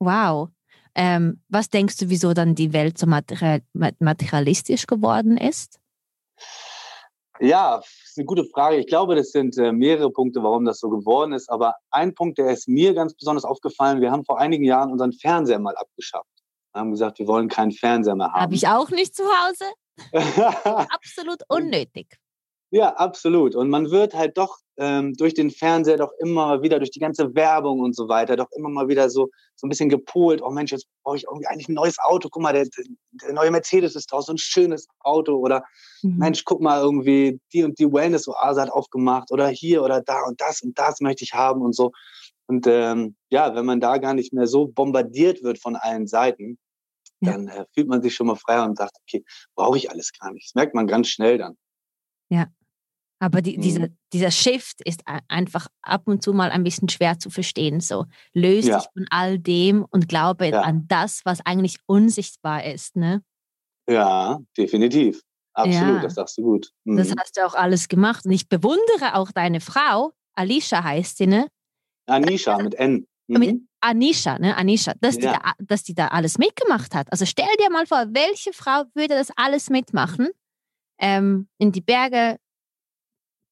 Wow. 0.01 0.49
Ähm, 0.95 1.41
was 1.47 1.69
denkst 1.69 1.97
du, 1.97 2.09
wieso 2.09 2.33
dann 2.33 2.55
die 2.55 2.73
Welt 2.73 2.97
so 2.97 3.05
materialistisch 3.07 4.87
geworden 4.87 5.37
ist? 5.37 5.79
Ja, 7.39 7.77
das 7.77 7.87
ist 8.05 8.17
eine 8.17 8.25
gute 8.25 8.45
Frage. 8.45 8.77
Ich 8.77 8.87
glaube, 8.87 9.15
das 9.15 9.29
sind 9.31 9.57
äh, 9.57 9.71
mehrere 9.71 10.11
Punkte, 10.11 10.41
warum 10.43 10.65
das 10.65 10.79
so 10.79 10.89
geworden 10.89 11.33
ist. 11.33 11.49
Aber 11.49 11.75
ein 11.91 12.13
Punkt, 12.15 12.39
der 12.39 12.49
ist 12.51 12.67
mir 12.67 12.93
ganz 12.93 13.13
besonders 13.13 13.45
aufgefallen. 13.45 14.01
Wir 14.01 14.11
haben 14.11 14.25
vor 14.25 14.39
einigen 14.39 14.63
Jahren 14.63 14.91
unseren 14.91 15.13
Fernseher 15.13 15.59
mal 15.59 15.75
abgeschafft. 15.75 16.25
Wir 16.73 16.81
haben 16.81 16.91
gesagt, 16.91 17.19
wir 17.19 17.27
wollen 17.27 17.47
keinen 17.47 17.71
Fernseher 17.71 18.15
mehr 18.15 18.31
haben. 18.31 18.41
Habe 18.41 18.55
ich 18.55 18.67
auch 18.67 18.89
nicht 18.89 19.15
zu 19.15 19.23
Hause. 19.23 19.65
Absolut 20.89 21.41
unnötig. 21.47 22.17
Ja, 22.73 22.93
absolut. 22.95 23.53
Und 23.55 23.69
man 23.69 23.91
wird 23.91 24.13
halt 24.13 24.37
doch 24.37 24.59
ähm, 24.77 25.13
durch 25.15 25.33
den 25.33 25.51
Fernseher 25.51 25.97
doch 25.97 26.13
immer 26.19 26.61
wieder, 26.61 26.79
durch 26.79 26.91
die 26.91 26.99
ganze 26.99 27.35
Werbung 27.35 27.81
und 27.81 27.93
so 27.93 28.07
weiter, 28.07 28.37
doch 28.37 28.49
immer 28.55 28.69
mal 28.69 28.87
wieder 28.87 29.09
so, 29.09 29.27
so 29.57 29.67
ein 29.67 29.69
bisschen 29.69 29.89
gepolt. 29.89 30.41
Oh 30.41 30.51
Mensch, 30.51 30.71
jetzt 30.71 30.87
brauche 31.03 31.17
ich 31.17 31.25
irgendwie 31.25 31.47
eigentlich 31.47 31.67
ein 31.67 31.73
neues 31.73 31.99
Auto. 31.99 32.29
Guck 32.31 32.41
mal, 32.41 32.53
der, 32.53 32.65
der 33.11 33.33
neue 33.33 33.51
Mercedes 33.51 33.97
ist 33.97 34.09
draußen, 34.09 34.35
ein 34.35 34.37
schönes 34.37 34.87
Auto. 35.01 35.35
Oder 35.35 35.65
mhm. 36.01 36.17
Mensch, 36.17 36.45
guck 36.45 36.61
mal, 36.61 36.79
irgendwie 36.79 37.41
die 37.51 37.63
und 37.63 37.77
die 37.77 37.91
Wellness-Oase 37.91 38.61
hat 38.61 38.71
aufgemacht. 38.71 39.31
Oder 39.31 39.49
hier 39.49 39.83
oder 39.83 40.01
da 40.01 40.23
und 40.25 40.39
das 40.39 40.61
und 40.61 40.79
das 40.79 41.01
möchte 41.01 41.25
ich 41.25 41.33
haben 41.33 41.61
und 41.61 41.75
so. 41.75 41.91
Und 42.47 42.67
ähm, 42.67 43.17
ja, 43.29 43.53
wenn 43.53 43.65
man 43.65 43.81
da 43.81 43.97
gar 43.97 44.13
nicht 44.13 44.31
mehr 44.31 44.47
so 44.47 44.67
bombardiert 44.67 45.43
wird 45.43 45.59
von 45.59 45.75
allen 45.75 46.07
Seiten, 46.07 46.57
ja. 47.19 47.33
dann 47.33 47.49
äh, 47.49 47.65
fühlt 47.73 47.89
man 47.89 48.01
sich 48.01 48.15
schon 48.15 48.27
mal 48.27 48.35
freier 48.35 48.63
und 48.63 48.77
sagt, 48.77 48.95
okay, 49.01 49.25
brauche 49.55 49.77
ich 49.77 49.91
alles 49.91 50.11
gar 50.17 50.31
nicht. 50.31 50.47
Das 50.47 50.55
merkt 50.55 50.73
man 50.73 50.87
ganz 50.87 51.09
schnell 51.09 51.37
dann. 51.37 51.57
Ja, 52.29 52.47
aber 53.21 53.43
die, 53.43 53.55
mhm. 53.55 53.61
dieser, 53.61 53.87
dieser 54.13 54.31
Shift 54.31 54.81
ist 54.83 55.03
einfach 55.27 55.67
ab 55.83 56.01
und 56.05 56.23
zu 56.23 56.33
mal 56.33 56.49
ein 56.49 56.63
bisschen 56.63 56.89
schwer 56.89 57.19
zu 57.19 57.29
verstehen. 57.29 57.79
So, 57.79 58.05
löse 58.33 58.69
ja. 58.69 58.79
dich 58.79 58.87
von 58.91 59.05
all 59.11 59.37
dem 59.37 59.85
und 59.91 60.09
glaube 60.09 60.47
ja. 60.47 60.61
an 60.61 60.87
das, 60.87 61.21
was 61.23 61.39
eigentlich 61.45 61.77
unsichtbar 61.85 62.65
ist. 62.65 62.95
Ne? 62.95 63.21
Ja, 63.87 64.39
definitiv. 64.57 65.21
Absolut, 65.53 65.97
ja. 65.97 66.01
das 66.01 66.15
sagst 66.15 66.39
du 66.39 66.41
gut. 66.41 66.71
Mhm. 66.83 66.97
Das 66.97 67.13
hast 67.15 67.37
du 67.37 67.45
auch 67.45 67.53
alles 67.53 67.87
gemacht. 67.89 68.25
Und 68.25 68.31
ich 68.31 68.49
bewundere 68.49 69.13
auch 69.13 69.31
deine 69.31 69.61
Frau, 69.61 70.13
Alicia 70.33 70.83
heißt 70.83 71.17
sie, 71.17 71.27
ne? 71.27 71.47
Anisha 72.07 72.57
mit 72.57 72.73
N. 72.73 73.05
Mhm. 73.27 73.39
Mit 73.39 73.61
Anisha, 73.81 74.39
ne? 74.39 74.57
Anisha, 74.57 74.93
dass, 74.99 75.17
die 75.17 75.27
da, 75.27 75.39
dass 75.59 75.83
die 75.83 75.93
da 75.93 76.07
alles 76.07 76.39
mitgemacht 76.39 76.95
hat. 76.95 77.11
Also 77.11 77.25
stell 77.27 77.53
dir 77.59 77.69
mal 77.69 77.85
vor, 77.85 78.05
welche 78.13 78.51
Frau 78.51 78.85
würde 78.95 79.13
das 79.13 79.29
alles 79.35 79.69
mitmachen, 79.69 80.29
ähm, 80.99 81.47
in 81.59 81.71
die 81.71 81.81
Berge 81.81 82.37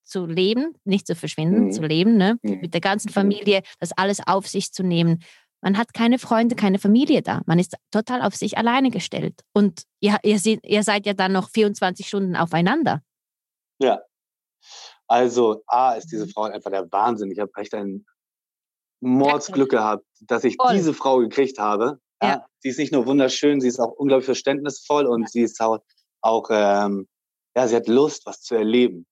zu 0.10 0.26
leben, 0.26 0.74
nicht 0.84 1.08
zu 1.08 1.16
verschwinden, 1.16 1.66
mhm. 1.66 1.72
zu 1.72 1.82
leben, 1.84 2.18
ne? 2.18 2.38
Mhm. 2.42 2.62
mit 2.62 2.74
der 2.74 2.82
ganzen 2.82 3.10
Familie, 3.10 3.62
das 3.80 3.92
alles 3.98 4.20
auf 4.26 4.48
sich 4.48 4.72
zu 4.72 4.84
nehmen. 4.84 5.24
Man 5.62 5.78
hat 5.78 5.94
keine 5.94 6.20
Freunde, 6.20 6.56
keine 6.56 6.80
Familie 6.80 7.22
da. 7.22 7.42
Man 7.46 7.60
ist 7.60 7.76
total 7.92 8.22
auf 8.22 8.36
sich 8.36 8.58
alleine 8.58 8.92
gestellt. 8.92 9.42
Und 9.54 9.84
ihr, 10.00 10.18
ihr, 10.24 10.40
seht, 10.40 10.66
ihr 10.66 10.84
seid 10.84 11.06
ja 11.06 11.14
dann 11.14 11.34
noch 11.34 11.50
24 11.50 12.08
Stunden 12.08 12.36
aufeinander. 12.36 13.02
Ja. 13.80 14.02
Also, 15.08 15.64
A, 15.68 15.94
ist 15.94 16.12
diese 16.12 16.28
Frau 16.28 16.44
einfach 16.44 16.72
der 16.72 16.90
Wahnsinn. 16.92 17.32
Ich 17.32 17.40
habe 17.40 17.52
echt 17.58 17.74
ein 17.74 18.06
Mordsglück 19.02 19.70
gehabt, 19.70 20.06
dass 20.22 20.44
ich 20.44 20.56
Voll. 20.56 20.76
diese 20.76 20.94
Frau 20.94 21.20
gekriegt 21.20 21.60
habe. 21.60 22.00
Ja. 22.22 22.30
ja. 22.30 22.46
Sie 22.60 22.70
ist 22.70 22.80
nicht 22.80 22.94
nur 22.94 23.06
wunderschön, 23.06 23.62
sie 23.62 23.68
ist 23.68 23.80
auch 23.80 23.92
unglaublich 23.92 24.26
verständnisvoll 24.26 25.06
und 25.06 25.22
ja. 25.22 25.28
sie 25.28 25.42
ist 25.42 25.60
auch, 25.62 25.80
auch 26.22 26.50
ähm, 26.52 27.08
ja, 27.56 27.68
sie 27.68 27.76
hat 27.76 27.88
Lust, 27.88 28.26
was 28.26 28.42
zu 28.42 28.56
erleben. 28.56 29.06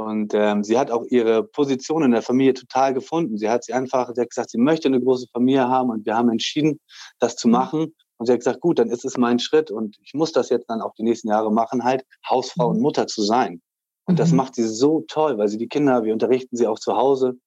Und 0.00 0.32
ähm, 0.32 0.64
sie 0.64 0.78
hat 0.78 0.90
auch 0.90 1.04
ihre 1.10 1.44
Position 1.44 2.02
in 2.02 2.12
der 2.12 2.22
Familie 2.22 2.54
total 2.54 2.94
gefunden. 2.94 3.36
Sie 3.36 3.50
hat 3.50 3.64
sie 3.64 3.74
einfach, 3.74 4.10
sie 4.14 4.20
hat 4.22 4.30
gesagt, 4.30 4.48
sie 4.48 4.58
möchte 4.58 4.88
eine 4.88 4.98
große 4.98 5.26
Familie 5.30 5.68
haben 5.68 5.90
und 5.90 6.06
wir 6.06 6.16
haben 6.16 6.30
entschieden, 6.30 6.80
das 7.18 7.36
zu 7.36 7.48
mhm. 7.48 7.52
machen. 7.52 7.94
Und 8.16 8.26
sie 8.26 8.32
hat 8.32 8.40
gesagt, 8.40 8.60
gut, 8.60 8.78
dann 8.78 8.88
ist 8.88 9.04
es 9.04 9.18
mein 9.18 9.38
Schritt 9.38 9.70
und 9.70 9.98
ich 10.02 10.14
muss 10.14 10.32
das 10.32 10.48
jetzt 10.48 10.70
dann 10.70 10.80
auch 10.80 10.94
die 10.94 11.02
nächsten 11.02 11.28
Jahre 11.28 11.52
machen, 11.52 11.84
halt 11.84 12.04
Hausfrau 12.28 12.68
und 12.68 12.76
mhm. 12.76 12.82
Mutter 12.82 13.06
zu 13.08 13.22
sein. 13.22 13.60
Und 14.06 14.18
das 14.18 14.30
mhm. 14.30 14.38
macht 14.38 14.54
sie 14.54 14.66
so 14.66 15.04
toll, 15.06 15.36
weil 15.36 15.48
sie 15.48 15.58
die 15.58 15.68
Kinder, 15.68 16.02
wir 16.02 16.14
unterrichten 16.14 16.56
sie 16.56 16.66
auch 16.66 16.78
zu 16.78 16.96
Hause. 16.96 17.38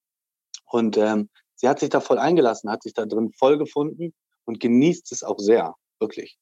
Und 0.70 0.96
ähm, 0.98 1.30
sie 1.56 1.68
hat 1.68 1.80
sich 1.80 1.90
da 1.90 2.02
voll 2.02 2.20
eingelassen, 2.20 2.70
hat 2.70 2.84
sich 2.84 2.94
da 2.94 3.08
drin 3.08 3.32
voll 3.32 3.58
gefunden 3.58 4.14
und 4.46 4.60
genießt 4.60 5.12
es 5.12 5.24
auch 5.24 5.40
sehr, 5.40 5.74
wirklich. 6.00 6.38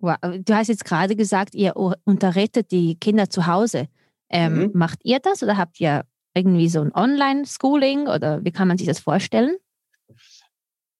Wow. 0.00 0.16
Du 0.20 0.54
hast 0.54 0.66
jetzt 0.66 0.84
gerade 0.84 1.14
gesagt, 1.14 1.54
ihr 1.54 1.74
unterrichtet 1.76 2.72
die 2.72 2.96
Kinder 2.96 3.30
zu 3.30 3.46
Hause. 3.46 3.88
Ähm, 4.30 4.58
mhm. 4.58 4.70
Macht 4.74 5.00
ihr 5.04 5.20
das 5.20 5.42
oder 5.42 5.56
habt 5.56 5.80
ihr 5.80 6.04
irgendwie 6.34 6.68
so 6.68 6.80
ein 6.80 6.94
Online-Schooling 6.94 8.08
oder 8.08 8.44
wie 8.44 8.52
kann 8.52 8.68
man 8.68 8.78
sich 8.78 8.86
das 8.86 9.00
vorstellen? 9.00 9.56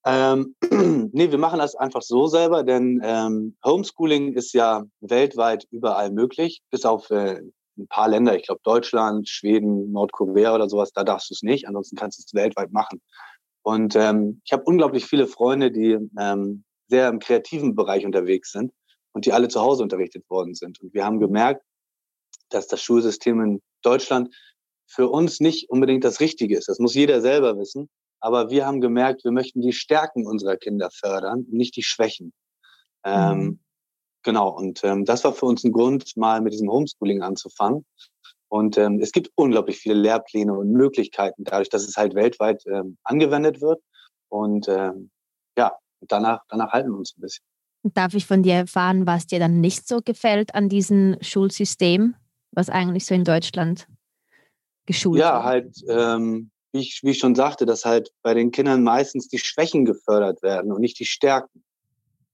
Ähm, 0.05 0.55
nee, 1.13 1.31
wir 1.31 1.39
machen 1.39 1.59
das 1.59 1.75
einfach 1.75 2.03
so 2.03 2.27
selber, 2.27 2.63
denn 2.63 3.01
ähm, 3.03 3.57
Homeschooling 3.65 4.35
ist 4.35 4.53
ja 4.55 4.85
weltweit 5.01 5.67
überall 5.71 6.13
möglich, 6.13 6.63
bis 6.71 6.85
auf 6.85 7.11
äh, 7.11 7.41
ein 7.77 7.89
paar 7.89 8.09
Länder, 8.09 8.37
ich 8.37 8.47
glaube 8.47 8.61
Deutschland, 8.63 9.29
Schweden, 9.29 9.93
Nordkorea 9.93 10.55
oder 10.55 10.69
sowas, 10.69 10.93
da 10.93 11.05
darfst 11.05 11.31
du 11.31 11.35
es 11.35 11.43
nicht, 11.43 11.67
ansonsten 11.67 11.97
kannst 11.97 12.19
du 12.19 12.23
es 12.25 12.35
weltweit 12.35 12.73
machen. 12.73 13.03
Und 13.63 13.97
ähm, 13.97 14.41
ich 14.45 14.53
habe 14.53 14.63
unglaublich 14.65 15.07
viele 15.07 15.27
Freunde, 15.27 15.73
die 15.73 15.99
ähm, 16.19 16.65
sehr 16.89 17.09
im 17.09 17.19
kreativen 17.19 17.75
Bereich 17.75 18.07
unterwegs 18.07 18.53
sind 18.53 18.73
und 19.13 19.27
die 19.27 19.33
alle 19.33 19.49
zu 19.49 19.61
Hause 19.61 19.83
unterrichtet 19.83 20.25
worden 20.31 20.55
sind. 20.55 20.81
Und 20.81 20.95
wir 20.95 21.05
haben 21.05 21.19
gemerkt, 21.19 21.63
dass 22.51 22.67
das 22.67 22.83
Schulsystem 22.83 23.41
in 23.41 23.63
Deutschland 23.83 24.35
für 24.87 25.09
uns 25.09 25.41
nicht 25.41 25.69
unbedingt 25.69 26.05
das 26.05 26.21
Richtige 26.21 26.57
ist. 26.57 26.69
Das 26.69 26.79
muss 26.79 26.95
jeder 26.95 27.21
selber 27.21 27.59
wissen. 27.59 27.89
Aber 28.21 28.51
wir 28.51 28.67
haben 28.67 28.81
gemerkt, 28.81 29.25
wir 29.25 29.33
möchten 29.33 29.61
die 29.61 29.73
Stärken 29.73 30.27
unserer 30.27 30.57
Kinder 30.57 30.91
fördern, 30.91 31.45
nicht 31.51 31.77
die 31.77 31.83
Schwächen. 31.83 32.33
Ähm, 33.05 33.15
mhm. 33.15 33.43
Ähm, 33.43 33.61
genau, 34.23 34.49
und 34.49 34.83
ähm, 34.85 35.05
das 35.05 35.25
war 35.25 35.33
für 35.33 35.47
uns 35.47 35.65
ein 35.65 35.73
Grund, 35.73 36.17
mal 36.17 36.41
mit 36.41 36.53
diesem 36.53 36.71
Homeschooling 36.71 37.23
anzufangen. 37.23 37.85
Und 38.49 38.79
ähm, 38.79 39.01
es 39.01 39.13
gibt 39.13 39.31
unglaublich 39.35 39.79
viele 39.79 39.97
Lehrpläne 39.97 40.53
und 40.55 40.71
Möglichkeiten, 40.71 41.45
dadurch, 41.45 41.69
dass 41.69 41.87
es 41.87 41.97
halt 41.97 42.15
weltweit 42.15 42.65
ähm, 42.67 42.97
angewendet 43.03 43.61
wird. 43.61 43.83
Und 44.29 44.69
ähm, 44.69 45.11
ja, 45.59 45.77
danach, 46.01 46.41
danach 46.49 46.73
halten 46.73 46.91
wir 46.91 46.99
uns 46.99 47.15
ein 47.17 47.21
bisschen. 47.21 47.45
Darf 47.83 48.15
ich 48.15 48.27
von 48.27 48.43
dir 48.43 48.55
erfahren, 48.55 49.07
was 49.07 49.27
dir 49.27 49.39
dann 49.39 49.61
nicht 49.61 49.87
so 49.87 50.01
gefällt 50.01 50.55
an 50.55 50.69
diesem 50.69 51.17
Schulsystem? 51.21 52.15
Was 52.57 52.71
eigentlich 52.71 53.05
so 53.05 53.15
in 53.15 53.25
Deutschland 53.25 53.87
geschult 54.87 55.21
ja, 55.21 55.27
wird? 55.27 55.35
Ja, 55.35 55.45
halt, 55.45 55.85
ähm, 55.89 56.51
wie, 56.73 56.81
ich, 56.81 57.01
wie 57.03 57.11
ich 57.11 57.19
schon 57.19 57.35
sagte, 57.35 57.67
dass 57.67 57.85
halt 57.85 58.11
bei 58.23 58.35
den 58.35 58.51
Kindern 58.51 58.83
meistens 58.83 59.29
die 59.29 59.39
Schwächen 59.39 59.85
gefördert 59.85 60.43
werden 60.43 60.73
und 60.73 60.81
nicht 60.81 60.99
die 60.99 61.05
Stärken. 61.05 61.63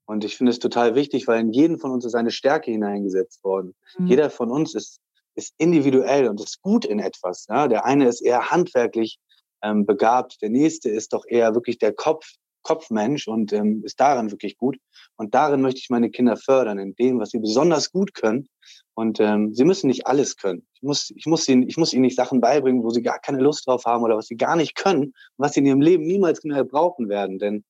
Und 0.07 0.25
ich 0.25 0.37
finde 0.37 0.51
es 0.51 0.59
total 0.59 0.95
wichtig, 0.95 1.27
weil 1.27 1.41
in 1.41 1.53
jeden 1.53 1.79
von 1.79 1.91
uns 1.91 2.05
ist 2.05 2.15
eine 2.15 2.31
Stärke 2.31 2.71
hineingesetzt 2.71 3.43
worden. 3.45 3.75
Mhm. 3.99 4.07
Jeder 4.07 4.31
von 4.31 4.51
uns 4.51 4.75
ist, 4.75 5.01
ist 5.35 5.55
individuell 5.59 6.29
und 6.29 6.41
ist 6.41 6.61
gut 6.63 6.85
in 6.85 6.99
etwas. 6.99 7.47
Ja? 7.49 7.69
Der 7.69 7.85
eine 7.85 8.09
ist 8.09 8.21
eher 8.21 8.51
handwerklich 8.51 9.19
ähm, 9.63 9.87
begabt, 9.87 10.43
der 10.43 10.51
nächste 10.51 10.91
ist 10.91 11.13
doch 11.13 11.25
eher 11.27 11.55
wirklich 11.55 11.79
der 11.79 11.93
Kopf, 11.93 12.27
Kopfmensch 12.63 13.29
und 13.29 13.53
ähm, 13.53 13.83
ist 13.85 14.01
darin 14.01 14.31
wirklich 14.31 14.57
gut. 14.57 14.77
Und 15.17 15.35
darin 15.35 15.63
möchte 15.63 15.81
ich 15.81 15.91
meine 15.91 16.11
Kinder 16.11 16.37
fördern, 16.37 16.79
in 16.79 16.95
dem, 16.95 17.19
was 17.19 17.31
sie 17.31 17.39
besonders 17.39 17.91
gut 17.91 18.15
können. 18.15 18.49
Und 18.95 19.21
ähm, 19.21 19.55
sie 19.55 19.65
müssen 19.65 19.87
nicht 19.87 20.07
alles 20.07 20.37
können. 20.37 20.67
Ich 20.75 20.83
muss, 20.83 21.11
ich, 21.17 21.27
muss 21.27 21.49
ihnen, 21.49 21.67
ich 21.67 21.77
muss 21.79 21.93
ihnen 21.93 22.03
nicht 22.03 22.17
Sachen 22.17 22.41
beibringen, 22.41 22.83
wo 22.83 22.91
sie 22.91 23.03
gar 23.03 23.19
keine 23.19 23.41
Lust 23.41 23.67
drauf 23.67 23.87
haben 23.87 24.03
oder 24.03 24.17
was 24.17 24.27
sie 24.27 24.37
gar 24.37 24.57
nicht 24.57 24.75
können, 24.75 25.15
was 25.39 25.55
sie 25.55 25.61
in 25.61 25.67
ihrem 25.67 25.81
Leben 25.81 26.05
niemals 26.05 26.45
mehr 26.45 26.65
brauchen 26.65 27.09
werden. 27.09 27.39
Denn 27.39 27.65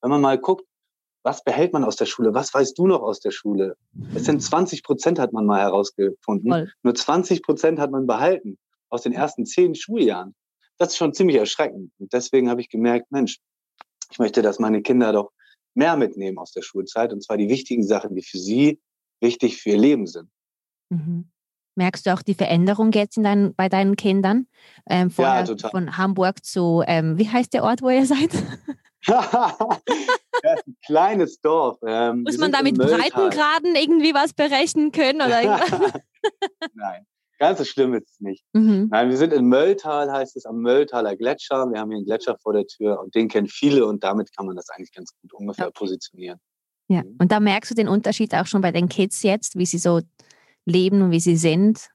wenn 0.00 0.10
man 0.10 0.20
mal 0.20 0.38
guckt, 0.38 0.64
was 1.24 1.42
behält 1.42 1.72
man 1.72 1.84
aus 1.84 1.96
der 1.96 2.06
Schule? 2.06 2.32
Was 2.32 2.54
weißt 2.54 2.78
du 2.78 2.86
noch 2.86 3.02
aus 3.02 3.20
der 3.20 3.32
Schule? 3.32 3.76
Es 4.14 4.24
sind 4.24 4.40
20 4.40 4.84
Prozent, 4.84 5.18
hat 5.18 5.32
man 5.32 5.46
mal 5.46 5.60
herausgefunden. 5.60 6.50
Voll. 6.50 6.72
Nur 6.82 6.94
20 6.94 7.42
Prozent 7.42 7.80
hat 7.80 7.90
man 7.90 8.06
behalten 8.06 8.56
aus 8.88 9.02
den 9.02 9.12
ersten 9.12 9.44
zehn 9.44 9.74
Schuljahren. 9.74 10.34
Das 10.78 10.90
ist 10.90 10.96
schon 10.96 11.12
ziemlich 11.12 11.36
erschreckend. 11.36 11.90
Und 11.98 12.12
deswegen 12.12 12.48
habe 12.48 12.60
ich 12.60 12.68
gemerkt, 12.68 13.10
Mensch, 13.10 13.38
ich 14.10 14.18
möchte, 14.18 14.42
dass 14.42 14.58
meine 14.58 14.80
Kinder 14.80 15.12
doch 15.12 15.32
mehr 15.74 15.96
mitnehmen 15.96 16.38
aus 16.38 16.52
der 16.52 16.62
Schulzeit, 16.62 17.12
und 17.12 17.22
zwar 17.22 17.36
die 17.36 17.48
wichtigen 17.48 17.82
Sachen, 17.82 18.14
die 18.14 18.22
für 18.22 18.38
sie 18.38 18.80
wichtig 19.20 19.60
für 19.60 19.70
ihr 19.70 19.78
Leben 19.78 20.06
sind. 20.06 20.30
Mhm. 20.90 21.30
Merkst 21.74 22.06
du 22.06 22.14
auch 22.14 22.22
die 22.22 22.34
Veränderung 22.34 22.90
jetzt 22.92 23.16
in 23.16 23.22
dein, 23.22 23.54
bei 23.54 23.68
deinen 23.68 23.94
Kindern? 23.94 24.48
Ähm, 24.88 25.12
ja, 25.16 25.44
total. 25.44 25.70
Von 25.70 25.96
Hamburg 25.96 26.44
zu, 26.44 26.82
ähm, 26.86 27.18
wie 27.18 27.28
heißt 27.28 27.54
der 27.54 27.62
Ort, 27.62 27.82
wo 27.82 27.90
ihr 27.90 28.04
seid? 28.04 28.30
ja, 29.06 29.56
ein 30.42 30.76
kleines 30.84 31.40
Dorf. 31.40 31.78
Ähm, 31.86 32.24
Muss 32.24 32.38
man 32.38 32.50
da 32.50 32.62
mit 32.62 32.76
Breitengraden 32.76 33.76
irgendwie 33.76 34.12
was 34.12 34.32
berechnen 34.32 34.90
können? 34.90 35.22
Oder 35.22 35.40
Nein, 36.74 37.06
Ganz 37.38 37.58
so 37.58 37.64
schlimm 37.64 37.94
ist 37.94 38.10
es 38.10 38.20
nicht. 38.20 38.44
Mhm. 38.52 38.88
Nein, 38.90 39.10
wir 39.10 39.16
sind 39.16 39.32
in 39.32 39.46
Mölltal, 39.46 40.10
heißt 40.10 40.36
es, 40.36 40.44
am 40.44 40.58
Mölltaler 40.58 41.14
Gletscher. 41.14 41.70
Wir 41.70 41.78
haben 41.78 41.90
hier 41.90 41.98
einen 41.98 42.04
Gletscher 42.06 42.36
vor 42.42 42.52
der 42.52 42.66
Tür 42.66 43.00
und 43.00 43.14
den 43.14 43.28
kennen 43.28 43.46
viele 43.46 43.86
und 43.86 44.02
damit 44.02 44.36
kann 44.36 44.46
man 44.46 44.56
das 44.56 44.68
eigentlich 44.70 44.92
ganz 44.92 45.12
gut 45.22 45.32
ungefähr 45.34 45.68
okay. 45.68 45.78
positionieren. 45.78 46.40
Ja, 46.88 47.04
mhm. 47.04 47.16
und 47.20 47.30
da 47.30 47.38
merkst 47.38 47.70
du 47.70 47.74
den 47.76 47.86
Unterschied 47.86 48.34
auch 48.34 48.46
schon 48.46 48.60
bei 48.60 48.72
den 48.72 48.88
Kids 48.88 49.22
jetzt, 49.22 49.56
wie 49.56 49.66
sie 49.66 49.78
so 49.78 50.00
leben 50.68 51.02
und 51.02 51.10
wie 51.10 51.20
sie 51.20 51.36
sind? 51.36 51.88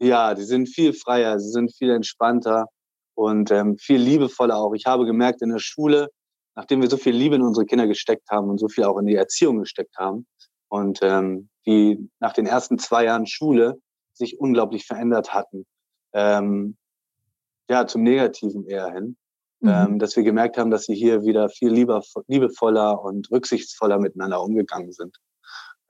Ja, 0.00 0.34
die 0.34 0.42
sind 0.42 0.68
viel 0.68 0.92
freier, 0.92 1.38
sie 1.38 1.50
sind 1.50 1.74
viel 1.74 1.90
entspannter 1.90 2.66
und 3.14 3.50
ähm, 3.50 3.76
viel 3.78 4.00
liebevoller 4.00 4.56
auch. 4.56 4.74
Ich 4.74 4.86
habe 4.86 5.06
gemerkt 5.06 5.40
in 5.42 5.50
der 5.50 5.60
Schule, 5.60 6.08
nachdem 6.56 6.82
wir 6.82 6.90
so 6.90 6.96
viel 6.96 7.14
Liebe 7.14 7.36
in 7.36 7.42
unsere 7.42 7.66
Kinder 7.66 7.86
gesteckt 7.86 8.28
haben 8.30 8.50
und 8.50 8.58
so 8.58 8.68
viel 8.68 8.84
auch 8.84 8.98
in 8.98 9.06
die 9.06 9.14
Erziehung 9.14 9.60
gesteckt 9.60 9.96
haben 9.96 10.26
und 10.68 10.98
ähm, 11.02 11.48
die 11.66 12.10
nach 12.20 12.32
den 12.32 12.46
ersten 12.46 12.78
zwei 12.78 13.04
Jahren 13.04 13.26
Schule 13.26 13.78
sich 14.12 14.38
unglaublich 14.38 14.86
verändert 14.86 15.32
hatten. 15.32 15.64
Ähm, 16.12 16.76
ja, 17.68 17.86
zum 17.86 18.02
Negativen 18.02 18.66
eher 18.66 18.92
hin. 18.92 19.16
Mhm. 19.60 19.70
Ähm, 19.70 19.98
dass 19.98 20.14
wir 20.14 20.24
gemerkt 20.24 20.58
haben, 20.58 20.70
dass 20.70 20.84
sie 20.84 20.94
hier 20.94 21.22
wieder 21.22 21.48
viel 21.48 21.70
lieber, 21.70 22.02
liebevoller 22.26 23.02
und 23.02 23.30
rücksichtsvoller 23.30 23.98
miteinander 23.98 24.42
umgegangen 24.42 24.92
sind. 24.92 25.16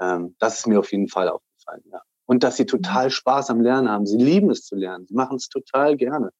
Ähm, 0.00 0.36
das 0.38 0.58
ist 0.58 0.66
mir 0.66 0.78
auf 0.78 0.92
jeden 0.92 1.08
Fall 1.08 1.28
aufgefallen, 1.28 1.53
ja. 1.90 2.00
Und 2.26 2.42
dass 2.42 2.56
sie 2.56 2.66
total 2.66 3.10
Spaß 3.10 3.50
am 3.50 3.60
Lernen 3.60 3.88
haben. 3.88 4.06
Sie 4.06 4.16
lieben 4.16 4.50
es 4.50 4.62
zu 4.62 4.76
lernen. 4.76 5.06
Sie 5.06 5.14
machen 5.14 5.36
es 5.36 5.48
total 5.48 5.96
gerne. 5.96 6.30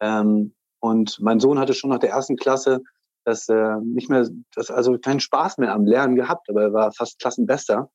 Ähm, 0.00 0.54
und 0.80 1.20
mein 1.20 1.38
Sohn 1.38 1.58
hatte 1.58 1.74
schon 1.74 1.90
nach 1.90 2.00
der 2.00 2.10
ersten 2.10 2.36
Klasse 2.36 2.82
das 3.24 3.48
äh, 3.48 3.76
nicht 3.82 4.10
mehr, 4.10 4.28
das 4.54 4.70
also 4.70 4.98
keinen 4.98 5.20
Spaß 5.20 5.58
mehr 5.58 5.72
am 5.72 5.86
Lernen 5.86 6.16
gehabt, 6.16 6.48
aber 6.50 6.62
er 6.62 6.72
war 6.72 6.92
fast 6.92 7.20
Klassenbester. 7.20 7.88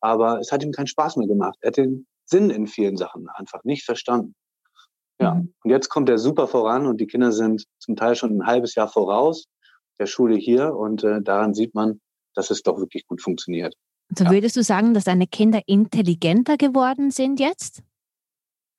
Aber 0.00 0.38
es 0.40 0.52
hat 0.52 0.62
ihm 0.62 0.72
keinen 0.72 0.86
Spaß 0.86 1.16
mehr 1.16 1.26
gemacht. 1.26 1.56
Er 1.62 1.68
hat 1.68 1.78
den 1.78 2.06
Sinn 2.26 2.50
in 2.50 2.66
vielen 2.66 2.98
Sachen 2.98 3.28
einfach 3.30 3.64
nicht 3.64 3.84
verstanden. 3.84 4.34
Ja, 5.20 5.34
mhm. 5.34 5.54
und 5.62 5.70
jetzt 5.70 5.88
kommt 5.88 6.08
er 6.08 6.18
super 6.18 6.48
voran 6.48 6.86
und 6.86 7.00
die 7.00 7.06
Kinder 7.06 7.32
sind 7.32 7.64
zum 7.78 7.96
Teil 7.96 8.16
schon 8.16 8.36
ein 8.36 8.46
halbes 8.46 8.74
Jahr 8.74 8.88
voraus 8.88 9.46
der 9.98 10.06
Schule 10.06 10.36
hier 10.36 10.74
und 10.74 11.04
äh, 11.04 11.22
daran 11.22 11.54
sieht 11.54 11.74
man, 11.74 12.00
dass 12.34 12.50
es 12.50 12.62
doch 12.62 12.78
wirklich 12.78 13.06
gut 13.06 13.22
funktioniert. 13.22 13.74
Also 14.10 14.30
würdest 14.30 14.56
du 14.56 14.62
sagen, 14.62 14.94
dass 14.94 15.04
deine 15.04 15.26
Kinder 15.26 15.60
intelligenter 15.66 16.56
geworden 16.56 17.10
sind 17.10 17.40
jetzt? 17.40 17.82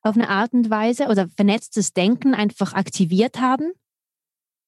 Auf 0.02 0.14
eine 0.14 0.28
Art 0.28 0.52
und 0.52 0.70
Weise 0.70 1.08
oder 1.08 1.28
vernetztes 1.28 1.92
Denken 1.92 2.34
einfach 2.34 2.74
aktiviert 2.74 3.40
haben? 3.40 3.72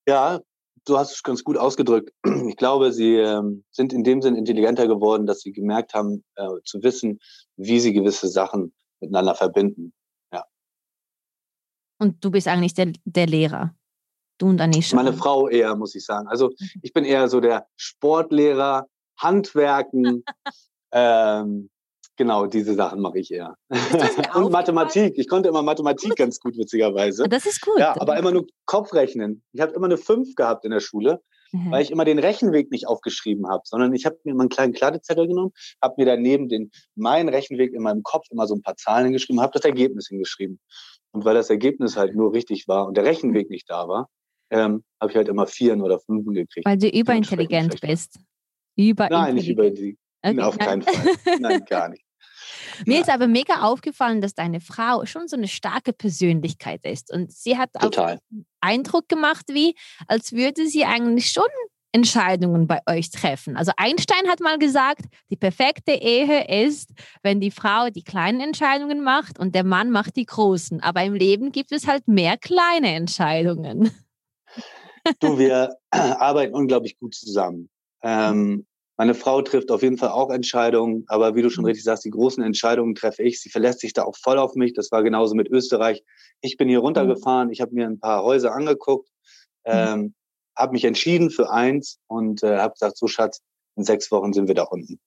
Ja, 0.06 0.40
du 0.84 0.98
hast 0.98 1.12
es 1.12 1.22
ganz 1.22 1.44
gut 1.44 1.56
ausgedrückt. 1.56 2.12
Ich 2.48 2.56
glaube, 2.56 2.92
sie 2.92 3.16
ähm, 3.16 3.64
sind 3.70 3.92
in 3.92 4.04
dem 4.04 4.22
Sinn 4.22 4.34
intelligenter 4.34 4.88
geworden, 4.88 5.26
dass 5.26 5.40
sie 5.40 5.52
gemerkt 5.52 5.94
haben, 5.94 6.24
äh, 6.34 6.48
zu 6.64 6.82
wissen, 6.82 7.20
wie 7.56 7.78
sie 7.78 7.92
gewisse 7.92 8.28
Sachen 8.28 8.74
miteinander 9.00 9.34
verbinden. 9.34 9.92
Ja. 10.32 10.44
Und 12.00 12.24
du 12.24 12.30
bist 12.30 12.48
eigentlich 12.48 12.74
der, 12.74 12.92
der 13.04 13.26
Lehrer. 13.26 13.74
Du 14.38 14.46
und 14.46 14.60
Anisha. 14.60 14.96
Meine 14.96 15.12
Frau 15.12 15.48
eher, 15.48 15.74
muss 15.76 15.94
ich 15.94 16.04
sagen. 16.04 16.28
Also 16.28 16.52
ich 16.80 16.92
bin 16.92 17.04
eher 17.04 17.28
so 17.28 17.40
der 17.40 17.66
Sportlehrer, 17.76 18.86
Handwerken, 19.18 20.24
ähm, 20.92 21.68
Genau, 22.18 22.46
diese 22.46 22.74
Sachen 22.74 23.00
mache 23.00 23.20
ich 23.20 23.30
eher. 23.30 23.54
Und 24.34 24.50
Mathematik. 24.50 25.16
Ich 25.16 25.28
konnte 25.28 25.48
immer 25.48 25.62
Mathematik 25.62 26.16
ganz 26.16 26.40
gut, 26.40 26.58
witzigerweise. 26.58 27.28
Das 27.28 27.46
ist 27.46 27.60
gut. 27.60 27.78
Ja, 27.78 27.94
aber 27.98 28.18
immer 28.18 28.32
nur 28.32 28.44
Kopfrechnen. 28.66 29.44
Ich 29.52 29.60
habe 29.60 29.72
immer 29.72 29.86
eine 29.86 29.96
5 29.96 30.34
gehabt 30.34 30.64
in 30.64 30.72
der 30.72 30.80
Schule, 30.80 31.20
mhm. 31.52 31.70
weil 31.70 31.82
ich 31.82 31.92
immer 31.92 32.04
den 32.04 32.18
Rechenweg 32.18 32.72
nicht 32.72 32.88
aufgeschrieben 32.88 33.48
habe, 33.48 33.62
sondern 33.64 33.94
ich 33.94 34.04
habe 34.04 34.18
mir 34.24 34.32
immer 34.32 34.40
einen 34.40 34.48
kleinen 34.48 34.72
Kladezettel 34.72 35.28
genommen, 35.28 35.52
habe 35.80 35.94
mir 35.96 36.06
daneben 36.06 36.48
den 36.48 36.72
meinen 36.96 37.28
Rechenweg 37.28 37.72
in 37.72 37.82
meinem 37.82 38.02
Kopf 38.02 38.26
immer 38.30 38.48
so 38.48 38.56
ein 38.56 38.62
paar 38.62 38.74
Zahlen 38.74 39.04
hingeschrieben, 39.04 39.40
habe 39.40 39.52
das 39.52 39.64
Ergebnis 39.64 40.08
hingeschrieben. 40.08 40.58
Und 41.12 41.24
weil 41.24 41.34
das 41.34 41.50
Ergebnis 41.50 41.96
halt 41.96 42.16
nur 42.16 42.32
richtig 42.32 42.66
war 42.66 42.88
und 42.88 42.96
der 42.96 43.04
Rechenweg 43.04 43.48
nicht 43.48 43.70
da 43.70 43.86
war, 43.86 44.08
ähm, 44.50 44.82
habe 45.00 45.12
ich 45.12 45.16
halt 45.16 45.28
immer 45.28 45.46
Vieren 45.46 45.82
oder 45.82 46.00
Fünfen 46.00 46.34
gekriegt. 46.34 46.66
Weil 46.66 46.78
du 46.78 46.88
überintelligent 46.88 47.80
bist. 47.80 48.18
Überintelligent. 48.78 49.10
Nein, 49.10 49.34
nicht 49.34 49.48
überintelligent. 49.48 49.98
Okay. 50.22 50.40
Auf 50.40 50.58
keinen 50.58 50.82
Fall. 50.82 51.38
Nein, 51.40 51.64
gar 51.64 51.88
nicht. 51.88 52.04
Mir 52.86 52.96
ja. 52.96 53.00
ist 53.00 53.10
aber 53.10 53.26
mega 53.26 53.62
aufgefallen, 53.62 54.20
dass 54.20 54.34
deine 54.34 54.60
Frau 54.60 55.04
schon 55.04 55.28
so 55.28 55.36
eine 55.36 55.48
starke 55.48 55.92
Persönlichkeit 55.92 56.84
ist. 56.84 57.12
Und 57.12 57.32
sie 57.32 57.58
hat 57.58 57.70
Total. 57.72 58.16
auch 58.16 58.18
Eindruck 58.60 59.08
gemacht, 59.08 59.46
wie 59.48 59.74
als 60.06 60.32
würde 60.32 60.66
sie 60.66 60.84
eigentlich 60.84 61.30
schon 61.30 61.44
Entscheidungen 61.92 62.66
bei 62.66 62.80
euch 62.88 63.10
treffen. 63.10 63.56
Also 63.56 63.72
Einstein 63.76 64.28
hat 64.28 64.40
mal 64.40 64.58
gesagt, 64.58 65.06
die 65.30 65.36
perfekte 65.36 65.92
Ehe 65.92 66.66
ist, 66.66 66.90
wenn 67.22 67.40
die 67.40 67.50
Frau 67.50 67.88
die 67.90 68.04
kleinen 68.04 68.40
Entscheidungen 68.40 69.02
macht 69.02 69.38
und 69.38 69.54
der 69.54 69.64
Mann 69.64 69.90
macht 69.90 70.16
die 70.16 70.26
großen. 70.26 70.80
Aber 70.80 71.02
im 71.02 71.14
Leben 71.14 71.50
gibt 71.50 71.72
es 71.72 71.86
halt 71.86 72.06
mehr 72.06 72.36
kleine 72.36 72.94
Entscheidungen. 72.94 73.90
Du, 75.20 75.38
wir 75.38 75.76
arbeiten 75.90 76.54
unglaublich 76.54 76.98
gut 76.98 77.14
zusammen. 77.14 77.70
Ähm, 78.02 78.66
meine 78.98 79.14
Frau 79.14 79.40
trifft 79.42 79.70
auf 79.70 79.82
jeden 79.82 79.96
Fall 79.96 80.08
auch 80.08 80.28
Entscheidungen, 80.30 81.04
aber 81.06 81.36
wie 81.36 81.42
du 81.42 81.50
schon 81.50 81.62
mhm. 81.62 81.68
richtig 81.68 81.84
sagst, 81.84 82.04
die 82.04 82.10
großen 82.10 82.42
Entscheidungen 82.42 82.96
treffe 82.96 83.22
ich. 83.22 83.40
Sie 83.40 83.48
verlässt 83.48 83.78
sich 83.78 83.92
da 83.92 84.02
auch 84.02 84.16
voll 84.16 84.38
auf 84.38 84.56
mich. 84.56 84.74
Das 84.74 84.90
war 84.90 85.04
genauso 85.04 85.36
mit 85.36 85.48
Österreich. 85.48 86.02
Ich 86.40 86.56
bin 86.56 86.68
hier 86.68 86.80
runtergefahren, 86.80 87.50
ich 87.50 87.60
habe 87.60 87.74
mir 87.74 87.86
ein 87.86 88.00
paar 88.00 88.24
Häuser 88.24 88.52
angeguckt, 88.52 89.08
mhm. 89.64 89.72
ähm, 89.72 90.14
habe 90.56 90.72
mich 90.72 90.84
entschieden 90.84 91.30
für 91.30 91.48
eins 91.50 92.00
und 92.08 92.42
äh, 92.42 92.58
habe 92.58 92.74
gesagt, 92.74 92.98
so 92.98 93.06
Schatz, 93.06 93.40
in 93.76 93.84
sechs 93.84 94.10
Wochen 94.10 94.32
sind 94.32 94.48
wir 94.48 94.56
da 94.56 94.64
unten. 94.64 94.98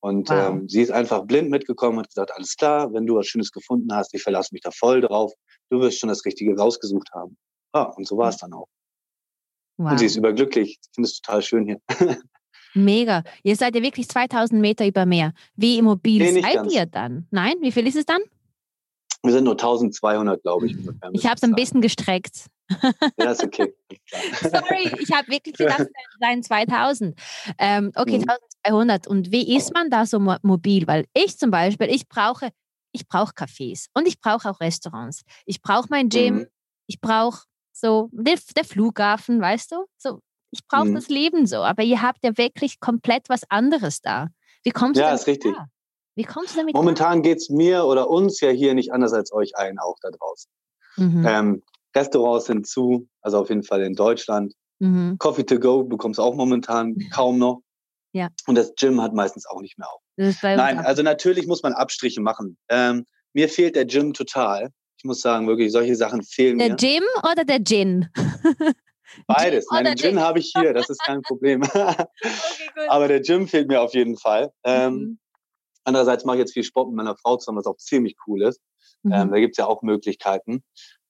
Und 0.00 0.30
wow. 0.30 0.50
ähm, 0.50 0.68
sie 0.68 0.80
ist 0.80 0.92
einfach 0.92 1.24
blind 1.24 1.50
mitgekommen 1.50 1.98
und 1.98 2.08
gesagt, 2.08 2.32
alles 2.32 2.56
klar, 2.56 2.92
wenn 2.92 3.06
du 3.06 3.16
was 3.16 3.26
Schönes 3.26 3.50
gefunden 3.50 3.92
hast, 3.92 4.14
ich 4.14 4.22
verlasse 4.22 4.50
mich 4.52 4.62
da 4.62 4.70
voll 4.70 5.00
drauf. 5.00 5.32
Du 5.68 5.80
wirst 5.80 5.98
schon 5.98 6.08
das 6.08 6.24
Richtige 6.24 6.56
rausgesucht 6.56 7.10
haben. 7.12 7.36
Ja, 7.74 7.84
und 7.84 8.06
so 8.06 8.16
war 8.16 8.28
es 8.28 8.36
dann 8.36 8.52
auch. 8.52 8.68
Wow. 9.78 9.92
Und 9.92 9.98
sie 9.98 10.06
ist 10.06 10.16
überglücklich. 10.16 10.78
Ich 10.80 10.94
finde 10.94 11.08
es 11.08 11.20
total 11.20 11.42
schön 11.42 11.66
hier. 11.66 11.80
Mega. 12.74 13.22
Ihr 13.42 13.56
seid 13.56 13.74
ja 13.74 13.82
wirklich 13.82 14.08
2000 14.08 14.60
Meter 14.60 14.86
über 14.86 15.06
Meer. 15.06 15.32
Wie 15.56 15.78
immobil 15.78 16.32
nee, 16.32 16.40
seid 16.40 16.54
ganz. 16.54 16.72
ihr 16.74 16.86
dann? 16.86 17.26
Nein? 17.30 17.54
Wie 17.60 17.72
viel 17.72 17.86
ist 17.86 17.96
es 17.96 18.06
dann? 18.06 18.20
Wir 19.22 19.32
sind 19.32 19.44
nur 19.44 19.52
1200, 19.52 20.42
glaube 20.42 20.66
ich. 20.66 20.76
Ich 21.12 21.26
habe 21.26 21.36
es 21.36 21.42
ein 21.44 21.54
bisschen 21.54 21.80
gestreckt. 21.80 22.46
Ja, 23.18 23.30
ist 23.30 23.44
okay. 23.44 23.72
Sorry, 24.40 24.92
ich 24.98 25.12
habe 25.12 25.28
wirklich 25.28 25.56
gedacht, 25.56 25.80
es 25.80 26.18
seien 26.20 26.42
2000. 26.42 27.18
Ähm, 27.58 27.92
okay, 27.94 28.18
mhm. 28.18 28.24
1200. 28.64 29.06
Und 29.06 29.30
wie 29.30 29.56
ist 29.56 29.72
man 29.74 29.90
da 29.90 30.06
so 30.06 30.18
mobil? 30.18 30.86
Weil 30.86 31.06
ich 31.14 31.38
zum 31.38 31.50
Beispiel, 31.50 31.88
ich 31.88 32.08
brauche, 32.08 32.50
ich 32.92 33.06
brauche 33.06 33.32
Cafés 33.32 33.86
und 33.94 34.08
ich 34.08 34.20
brauche 34.20 34.50
auch 34.50 34.60
Restaurants. 34.60 35.22
Ich 35.46 35.62
brauche 35.62 35.86
mein 35.90 36.08
Gym. 36.08 36.34
Mhm. 36.34 36.46
Ich 36.86 37.00
brauche 37.00 37.44
so 37.72 38.10
der, 38.12 38.38
der 38.56 38.64
Flughafen, 38.64 39.40
weißt 39.40 39.72
du? 39.72 39.84
So 39.98 40.20
ich 40.52 40.66
brauche 40.68 40.86
mhm. 40.86 40.94
das 40.94 41.08
Leben 41.08 41.46
so. 41.46 41.56
Aber 41.58 41.82
ihr 41.82 42.02
habt 42.02 42.22
ja 42.22 42.36
wirklich 42.36 42.78
komplett 42.78 43.28
was 43.28 43.42
anderes 43.48 44.00
da. 44.00 44.28
Wie 44.62 44.70
kommst 44.70 44.98
ja, 44.98 45.04
du 45.04 45.08
damit 45.08 45.20
ist 45.20 45.26
richtig. 45.26 45.54
Da? 45.54 45.66
Wie 46.14 46.24
kommst 46.24 46.54
du 46.54 46.60
damit 46.60 46.74
Momentan 46.74 47.22
geht 47.22 47.38
es 47.38 47.48
mir 47.48 47.84
oder 47.84 48.08
uns 48.08 48.40
ja 48.40 48.50
hier 48.50 48.74
nicht 48.74 48.92
anders 48.92 49.14
als 49.14 49.32
euch 49.32 49.56
allen 49.56 49.78
auch 49.78 49.96
da 50.02 50.10
draußen. 50.10 50.50
Mhm. 50.96 51.26
Ähm, 51.26 51.62
Restaurants 51.96 52.46
sind 52.46 52.66
zu, 52.66 53.08
also 53.22 53.38
auf 53.38 53.48
jeden 53.48 53.62
Fall 53.62 53.82
in 53.82 53.94
Deutschland. 53.94 54.52
Mhm. 54.78 55.16
Coffee 55.18 55.44
to 55.44 55.58
go 55.58 55.84
bekommst 55.84 56.18
du 56.18 56.22
auch 56.22 56.34
momentan 56.34 56.96
kaum 57.14 57.38
noch. 57.38 57.62
Ja. 58.12 58.28
Und 58.46 58.56
das 58.56 58.74
Gym 58.78 59.00
hat 59.00 59.14
meistens 59.14 59.46
auch 59.46 59.62
nicht 59.62 59.78
mehr 59.78 59.88
auf. 59.88 60.02
Nein, 60.42 60.78
also 60.78 61.02
natürlich 61.02 61.46
muss 61.46 61.62
man 61.62 61.72
Abstriche 61.72 62.20
machen. 62.20 62.58
Ähm, 62.68 63.06
mir 63.32 63.48
fehlt 63.48 63.74
der 63.74 63.86
Gym 63.86 64.12
total. 64.12 64.68
Ich 64.98 65.04
muss 65.04 65.22
sagen, 65.22 65.46
wirklich, 65.46 65.72
solche 65.72 65.96
Sachen 65.96 66.22
fehlen 66.22 66.58
der 66.58 66.70
mir. 66.70 66.76
Der 66.76 66.90
Gym 66.90 67.04
oder 67.22 67.44
der 67.44 67.64
Gin? 67.64 68.10
Beides. 69.26 69.66
Nein, 69.70 69.84
den 69.84 69.96
Gin 69.96 70.20
habe 70.20 70.38
ich 70.38 70.52
hier, 70.56 70.72
das 70.72 70.88
ist 70.90 71.02
kein 71.04 71.22
Problem. 71.22 71.62
okay, 71.62 72.06
Aber 72.88 73.08
der 73.08 73.20
Gym 73.20 73.46
fehlt 73.48 73.68
mir 73.68 73.80
auf 73.80 73.94
jeden 73.94 74.16
Fall. 74.16 74.52
Ähm, 74.64 74.94
mhm. 74.94 75.18
Andererseits 75.84 76.24
mache 76.24 76.36
ich 76.36 76.40
jetzt 76.40 76.52
viel 76.52 76.64
Sport 76.64 76.88
mit 76.88 76.96
meiner 76.96 77.16
Frau 77.16 77.36
zusammen, 77.36 77.58
was 77.58 77.66
auch 77.66 77.76
ziemlich 77.76 78.16
cool 78.26 78.42
ist. 78.42 78.60
Mhm. 79.02 79.12
Ähm, 79.12 79.30
da 79.32 79.40
gibt 79.40 79.54
es 79.54 79.58
ja 79.58 79.66
auch 79.66 79.82
Möglichkeiten. 79.82 80.62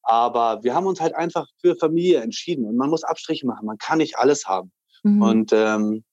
Aber 0.03 0.63
wir 0.63 0.75
haben 0.75 0.87
uns 0.87 1.01
halt 1.01 1.15
einfach 1.15 1.47
für 1.61 1.77
Familie 1.77 2.21
entschieden 2.21 2.67
und 2.67 2.77
man 2.77 2.91
muss 2.91 3.05
Abstriche 3.05 3.47
machen. 3.47 3.67
Man 3.67 3.79
kann 3.79 3.99
nicht 3.99 4.19
alles 4.19 4.47
haben. 4.47 4.73
Mhm. 5.03 5.23
Und 5.23 5.53
ähm, 5.53 6.05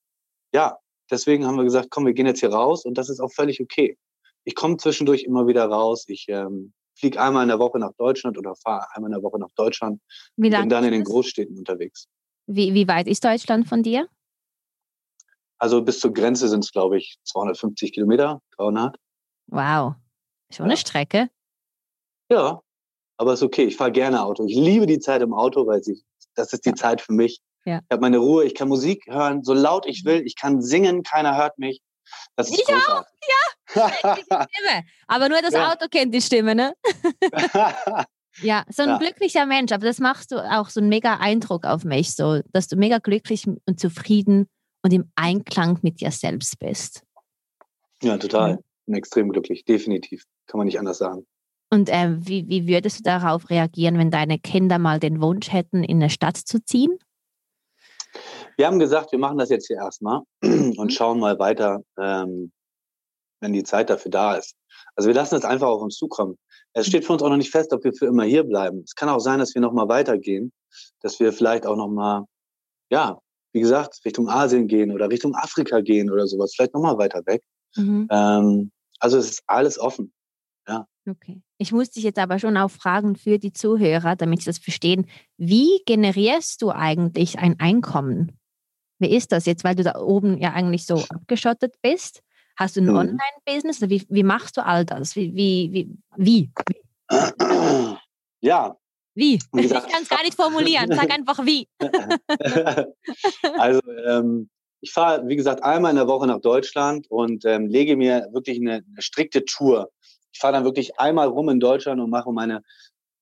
ja, 0.54 0.78
deswegen 1.10 1.46
haben 1.46 1.58
wir 1.58 1.64
gesagt, 1.64 1.90
komm, 1.90 2.06
wir 2.06 2.14
gehen 2.14 2.28
jetzt 2.28 2.40
hier 2.40 2.52
raus 2.52 2.86
und 2.86 2.98
das 2.98 3.10
ist 3.10 3.20
auch 3.20 3.32
völlig 3.32 3.62
okay. 3.62 3.98
Ich 4.44 4.56
komme 4.56 4.78
zwischendurch 4.78 5.24
immer 5.24 5.48
wieder 5.48 5.66
raus. 5.66 6.06
Ich 6.08 6.26
ähm, 6.30 6.74
fliege 6.96 7.22
einmal 7.22 7.44
in 7.44 7.50
der 7.50 7.60
Woche 7.60 7.80
nach 7.80 7.94
Deutschland 7.98 8.38
oder 8.38 8.56
fahre 8.56 8.86
einmal 8.94 9.10
in 9.10 9.14
der 9.14 9.24
Woche 9.24 9.40
nach 9.40 9.52
Deutschland 9.56 10.02
wie 10.36 10.48
und 10.48 10.60
bin 10.60 10.70
dann 10.70 10.84
in 10.84 10.92
den 10.92 11.04
Großstädten 11.04 11.58
unterwegs. 11.58 12.08
Wie, 12.48 12.74
wie 12.74 12.88
weit 12.88 13.08
ist 13.08 13.24
Deutschland 13.24 13.68
von 13.68 13.84
dir? 13.84 14.08
Also 15.60 15.82
bis 15.82 16.00
zur 16.00 16.14
Grenze 16.14 16.48
sind 16.48 16.64
es, 16.64 16.72
glaube 16.72 16.98
ich, 16.98 17.20
250 17.24 17.94
Kilometer, 17.94 18.42
300. 18.58 18.98
Wow, 19.48 19.96
schon 20.52 20.66
eine 20.66 20.78
Strecke. 20.78 21.30
Ja, 22.30 22.62
aber 23.18 23.34
ist 23.34 23.44
okay. 23.44 23.66
Ich 23.66 23.76
fahre 23.76 23.92
gerne 23.92 24.24
Auto. 24.24 24.46
Ich 24.46 24.56
liebe 24.56 24.86
die 24.86 25.00
Zeit 25.00 25.22
im 25.22 25.34
Auto, 25.34 25.68
weil 25.68 25.84
sie, 25.84 26.02
das 26.36 26.54
ist 26.54 26.66
die 26.66 26.70
ja. 26.70 26.76
Zeit 26.76 27.02
für 27.02 27.12
mich. 27.12 27.42
Ja. 27.66 27.80
Ich 27.80 27.92
habe 27.92 28.02
meine 28.02 28.20
Ruhe. 28.20 28.46
Ich 28.46 28.56
kann 28.56 28.70
Musik 28.70 29.06
hören, 29.08 29.44
so 29.44 29.54
laut 29.54 29.86
ich 29.86 30.06
will. 30.06 30.22
Ich 30.26 30.36
kann 30.36 30.62
singen, 30.62 31.04
keiner 31.04 31.36
hört 31.36 31.60
mich. 31.60 31.82
Das 32.38 32.50
ist 32.50 32.60
ich 32.60 32.66
großartig. 32.66 32.90
auch, 32.90 33.28
ja. 33.28 33.54
Stimme. 33.74 34.84
Aber 35.08 35.30
nur 35.30 35.42
das 35.42 35.54
ja. 35.54 35.72
Auto 35.72 35.88
kennt 35.90 36.14
die 36.14 36.22
Stimme, 36.22 36.56
ne? 36.56 36.74
ja, 38.42 38.64
so 38.70 38.84
ein 38.84 38.90
ja. 38.90 38.98
glücklicher 38.98 39.46
Mensch. 39.46 39.72
Aber 39.72 39.86
das 39.86 40.00
machst 40.00 40.32
du 40.32 40.38
auch 40.38 40.70
so 40.70 40.80
einen 40.80 40.90
mega 40.90 41.18
Eindruck 41.18 41.66
auf 41.66 41.84
mich, 41.84 42.16
so, 42.16 42.42
dass 42.52 42.68
du 42.68 42.76
mega 42.76 42.98
glücklich 42.98 43.48
und 43.48 43.80
zufrieden 43.80 44.48
und 44.84 44.94
im 44.94 45.12
Einklang 45.16 45.80
mit 45.82 46.02
dir 46.02 46.12
selbst 46.12 46.58
bist. 46.60 47.04
Ja, 48.02 48.18
total. 48.18 48.54
Ich 48.54 48.86
bin 48.86 48.96
extrem 48.96 49.30
glücklich, 49.30 49.66
definitiv. 49.66 50.24
Kann 50.48 50.58
man 50.58 50.66
nicht 50.66 50.80
anders 50.80 50.98
sagen. 50.98 51.26
Und 51.72 51.90
äh, 51.90 52.16
wie, 52.18 52.48
wie 52.48 52.68
würdest 52.68 53.00
du 53.00 53.04
darauf 53.04 53.50
reagieren, 53.50 53.98
wenn 53.98 54.10
deine 54.10 54.40
Kinder 54.40 54.80
mal 54.80 55.00
den 55.00 55.22
Wunsch 55.22 55.52
hätten, 55.52 55.84
in 55.84 55.98
eine 55.98 56.10
Stadt 56.10 56.38
zu 56.38 56.64
ziehen? 56.64 56.98
Wir 58.58 58.66
haben 58.66 58.80
gesagt, 58.80 59.12
wir 59.12 59.20
machen 59.20 59.38
das 59.38 59.50
jetzt 59.50 59.68
hier 59.68 59.78
erstmal 59.78 60.22
und 60.42 60.78
mhm. 60.78 60.90
schauen 60.90 61.20
mal 61.20 61.38
weiter, 61.38 61.82
ähm, 62.00 62.52
wenn 63.42 63.54
die 63.54 63.64
Zeit 63.64 63.90
dafür 63.90 64.12
da 64.12 64.36
ist. 64.36 64.56
Also 64.96 65.08
wir 65.08 65.16
lassen 65.16 65.36
es 65.36 65.46
einfach 65.46 65.68
auf 65.68 65.82
uns 65.82 65.96
zukommen. 65.96 66.38
Es 66.74 66.88
steht 66.88 67.06
für 67.06 67.14
uns 67.14 67.24
auch 67.24 67.30
noch 67.30 67.38
nicht 67.38 67.52
fest, 67.52 67.74
ob 67.74 67.84
wir 67.84 67.94
für 67.94 68.06
immer 68.06 68.24
hier 68.24 68.44
bleiben. 68.44 68.82
Es 68.84 68.96
kann 68.96 69.10
auch 69.10 69.20
sein, 69.20 69.40
dass 69.40 69.56
wir 69.56 69.62
noch 69.62 69.74
mal 69.74 69.88
weitergehen, 69.88 70.52
dass 71.02 71.20
wir 71.20 71.34
vielleicht 71.34 71.66
auch 71.66 71.76
noch 71.76 71.88
mal, 71.88 72.26
ja, 72.92 73.20
wie 73.54 73.62
gesagt, 73.62 74.00
Richtung 74.06 74.30
Asien 74.30 74.68
gehen 74.68 74.92
oder 74.92 75.10
Richtung 75.10 75.36
Afrika 75.36 75.82
gehen 75.82 76.12
oder 76.12 76.28
sowas, 76.28 76.54
vielleicht 76.56 76.74
noch 76.74 76.82
mal 76.82 76.98
weiter 76.98 77.22
weg. 77.26 77.42
Mhm. 77.76 78.08
Ähm, 78.12 78.72
also 79.00 79.18
es 79.18 79.30
ist 79.30 79.44
alles 79.48 79.80
offen. 79.80 80.14
Ja. 80.68 80.86
Okay. 81.10 81.42
Ich 81.58 81.72
muss 81.72 81.90
dich 81.90 82.04
jetzt 82.04 82.20
aber 82.20 82.38
schon 82.38 82.58
auch 82.58 82.70
fragen 82.70 83.16
für 83.16 83.40
die 83.40 83.54
Zuhörer, 83.54 84.16
damit 84.16 84.40
sie 84.40 84.46
das 84.46 84.60
verstehen. 84.60 85.08
Wie 85.38 85.82
generierst 85.86 86.62
du 86.62 86.70
eigentlich 86.70 87.40
ein 87.40 87.60
Einkommen? 87.60 88.38
Wie 89.00 89.16
ist 89.16 89.32
das 89.32 89.46
jetzt, 89.46 89.64
weil 89.64 89.76
du 89.76 89.84
da 89.84 90.00
oben 90.00 90.38
ja 90.38 90.54
eigentlich 90.54 90.86
so 90.86 91.04
abgeschottet 91.10 91.76
bist? 91.82 92.22
Hast 92.60 92.76
du 92.76 92.82
ein 92.82 92.88
mhm. 92.88 92.98
Online-Business? 92.98 93.90
Wie, 93.90 94.06
wie 94.10 94.24
machst 94.24 94.58
du 94.58 94.66
all 94.66 94.84
das? 94.84 95.16
Wie? 95.16 95.34
wie, 95.34 95.70
wie, 95.72 95.90
wie? 96.18 96.52
Ja. 98.42 98.76
Wie? 99.16 99.40
ich 99.56 99.70
kann 99.70 100.02
es 100.02 100.10
gar 100.10 100.22
nicht 100.24 100.36
formulieren. 100.36 100.94
Sag 100.94 101.10
einfach 101.10 101.46
wie. 101.46 101.70
also, 103.58 103.80
ähm, 104.06 104.50
ich 104.82 104.92
fahre, 104.92 105.26
wie 105.26 105.38
gesagt, 105.38 105.64
einmal 105.64 105.92
in 105.92 105.96
der 105.96 106.08
Woche 106.10 106.28
nach 106.28 106.42
Deutschland 106.42 107.08
und 107.10 107.46
ähm, 107.46 107.68
lege 107.68 107.96
mir 107.96 108.28
wirklich 108.34 108.60
eine, 108.60 108.84
eine 108.86 109.02
strikte 109.02 109.46
Tour. 109.46 109.90
Ich 110.34 110.40
fahre 110.40 110.52
dann 110.54 110.66
wirklich 110.66 111.00
einmal 111.00 111.30
rum 111.30 111.48
in 111.48 111.62
Deutschland 111.62 112.02
und 112.02 112.10
mache 112.10 112.34
meine 112.34 112.62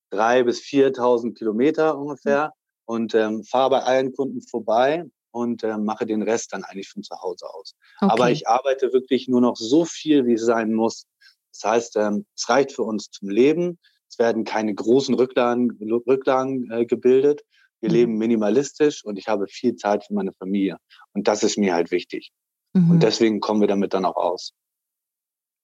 drei 0.10 0.42
bis 0.42 0.62
4.000 0.62 1.36
Kilometer 1.36 1.96
ungefähr 1.96 2.46
mhm. 2.46 2.52
und 2.86 3.14
ähm, 3.14 3.44
fahre 3.44 3.70
bei 3.70 3.84
allen 3.84 4.14
Kunden 4.14 4.42
vorbei 4.42 5.06
und 5.38 5.64
äh, 5.64 5.78
mache 5.78 6.06
den 6.06 6.22
Rest 6.22 6.54
dann 6.54 6.64
eigentlich 6.64 6.90
von 6.90 7.04
zu 7.04 7.16
Hause 7.22 7.46
aus. 7.54 7.76
Okay. 8.02 8.12
Aber 8.12 8.32
ich 8.32 8.48
arbeite 8.48 8.92
wirklich 8.94 9.28
nur 9.28 9.42
noch 9.42 9.56
so 9.56 9.86
viel, 9.86 10.26
wie 10.26 10.34
es 10.34 10.46
sein 10.46 10.74
muss. 10.74 11.06
Das 11.54 11.72
heißt, 11.72 11.96
ähm, 11.98 12.26
es 12.36 12.50
reicht 12.50 12.74
für 12.74 12.84
uns 12.84 13.10
zum 13.10 13.30
Leben. 13.30 13.80
Es 14.10 14.20
werden 14.20 14.44
keine 14.44 14.74
großen 14.74 15.16
Rücklagen, 15.16 15.78
Rücklagen 16.08 16.72
äh, 16.72 16.86
gebildet. 16.86 17.42
Wir 17.80 17.90
mhm. 17.90 17.96
leben 17.96 18.18
minimalistisch 18.18 19.04
und 19.06 19.18
ich 19.18 19.28
habe 19.28 19.48
viel 19.48 19.76
Zeit 19.76 20.06
für 20.06 20.14
meine 20.14 20.34
Familie. 20.34 20.78
Und 21.14 21.28
das 21.28 21.44
ist 21.44 21.58
mir 21.58 21.74
halt 21.74 21.92
wichtig. 21.92 22.32
Mhm. 22.74 22.92
Und 22.92 23.04
deswegen 23.04 23.40
kommen 23.40 23.62
wir 23.62 23.68
damit 23.68 23.94
dann 23.94 24.06
auch 24.06 24.16
aus. 24.16 24.54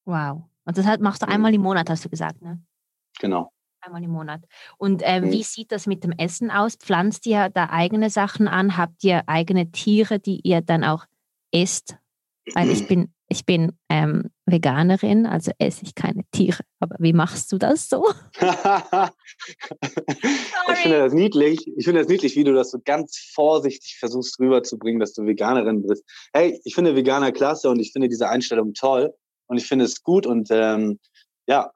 Wow. 0.06 0.44
Und 0.66 0.78
das 0.78 1.00
machst 1.00 1.22
du 1.22 1.28
einmal 1.28 1.54
im 1.54 1.62
Monat, 1.62 1.90
hast 1.90 2.06
du 2.06 2.10
gesagt, 2.10 2.42
ne? 2.42 2.62
Genau. 3.20 3.52
Einmal 3.86 4.04
im 4.04 4.12
Monat. 4.12 4.42
Und 4.78 5.02
äh, 5.02 5.20
mhm. 5.20 5.32
wie 5.32 5.44
sieht 5.44 5.74
das 5.74 5.88
mit 5.88 6.06
dem 6.06 6.14
Essen 6.14 6.50
aus? 6.52 6.78
Pflanzt 6.78 7.26
ihr 7.26 7.50
da 7.50 7.70
eigene 7.70 8.10
Sachen 8.10 8.48
an? 8.48 8.78
Habt 8.78 9.04
ihr 9.04 9.24
eigene 9.28 9.72
Tiere, 9.72 10.20
die 10.20 10.40
ihr 10.44 10.62
dann 10.62 10.86
auch 10.86 11.04
isst? 11.52 11.98
Weil 12.54 12.70
ich 12.70 12.88
bin, 12.88 13.14
ich 13.28 13.46
bin 13.46 13.74
ähm, 13.90 14.30
Veganerin, 14.46 15.26
also 15.26 15.52
esse 15.60 15.84
ich 15.84 15.96
keine 15.96 16.24
Tiere. 16.32 16.64
Aber 16.80 16.96
wie 17.00 17.12
machst 17.12 17.52
du 17.52 17.58
das 17.58 17.90
so? 17.90 18.06
ich 18.40 18.48
finde 20.78 21.00
das 21.00 21.14
niedlich. 21.14 21.68
Ich 21.76 21.84
finde 21.84 22.00
das 22.02 22.10
niedlich, 22.10 22.38
wie 22.38 22.46
du 22.46 22.54
das 22.54 22.72
so 22.72 22.80
ganz 22.84 23.18
vorsichtig 23.34 23.98
versuchst 24.00 24.40
rüberzubringen, 24.40 25.02
dass 25.02 25.12
du 25.14 25.26
Veganerin 25.26 25.86
bist. 25.86 26.06
Hey, 26.32 26.58
ich 26.64 26.76
finde 26.76 26.96
Veganer 26.96 27.34
klasse 27.34 27.70
und 27.70 27.80
ich 27.80 27.92
finde 27.92 28.08
diese 28.08 28.30
Einstellung 28.30 28.74
toll 28.74 29.14
und 29.48 29.58
ich 29.58 29.68
finde 29.68 29.84
es 29.86 30.04
gut 30.04 30.26
und 30.26 30.48
ähm, 30.52 31.00
ja, 31.48 31.72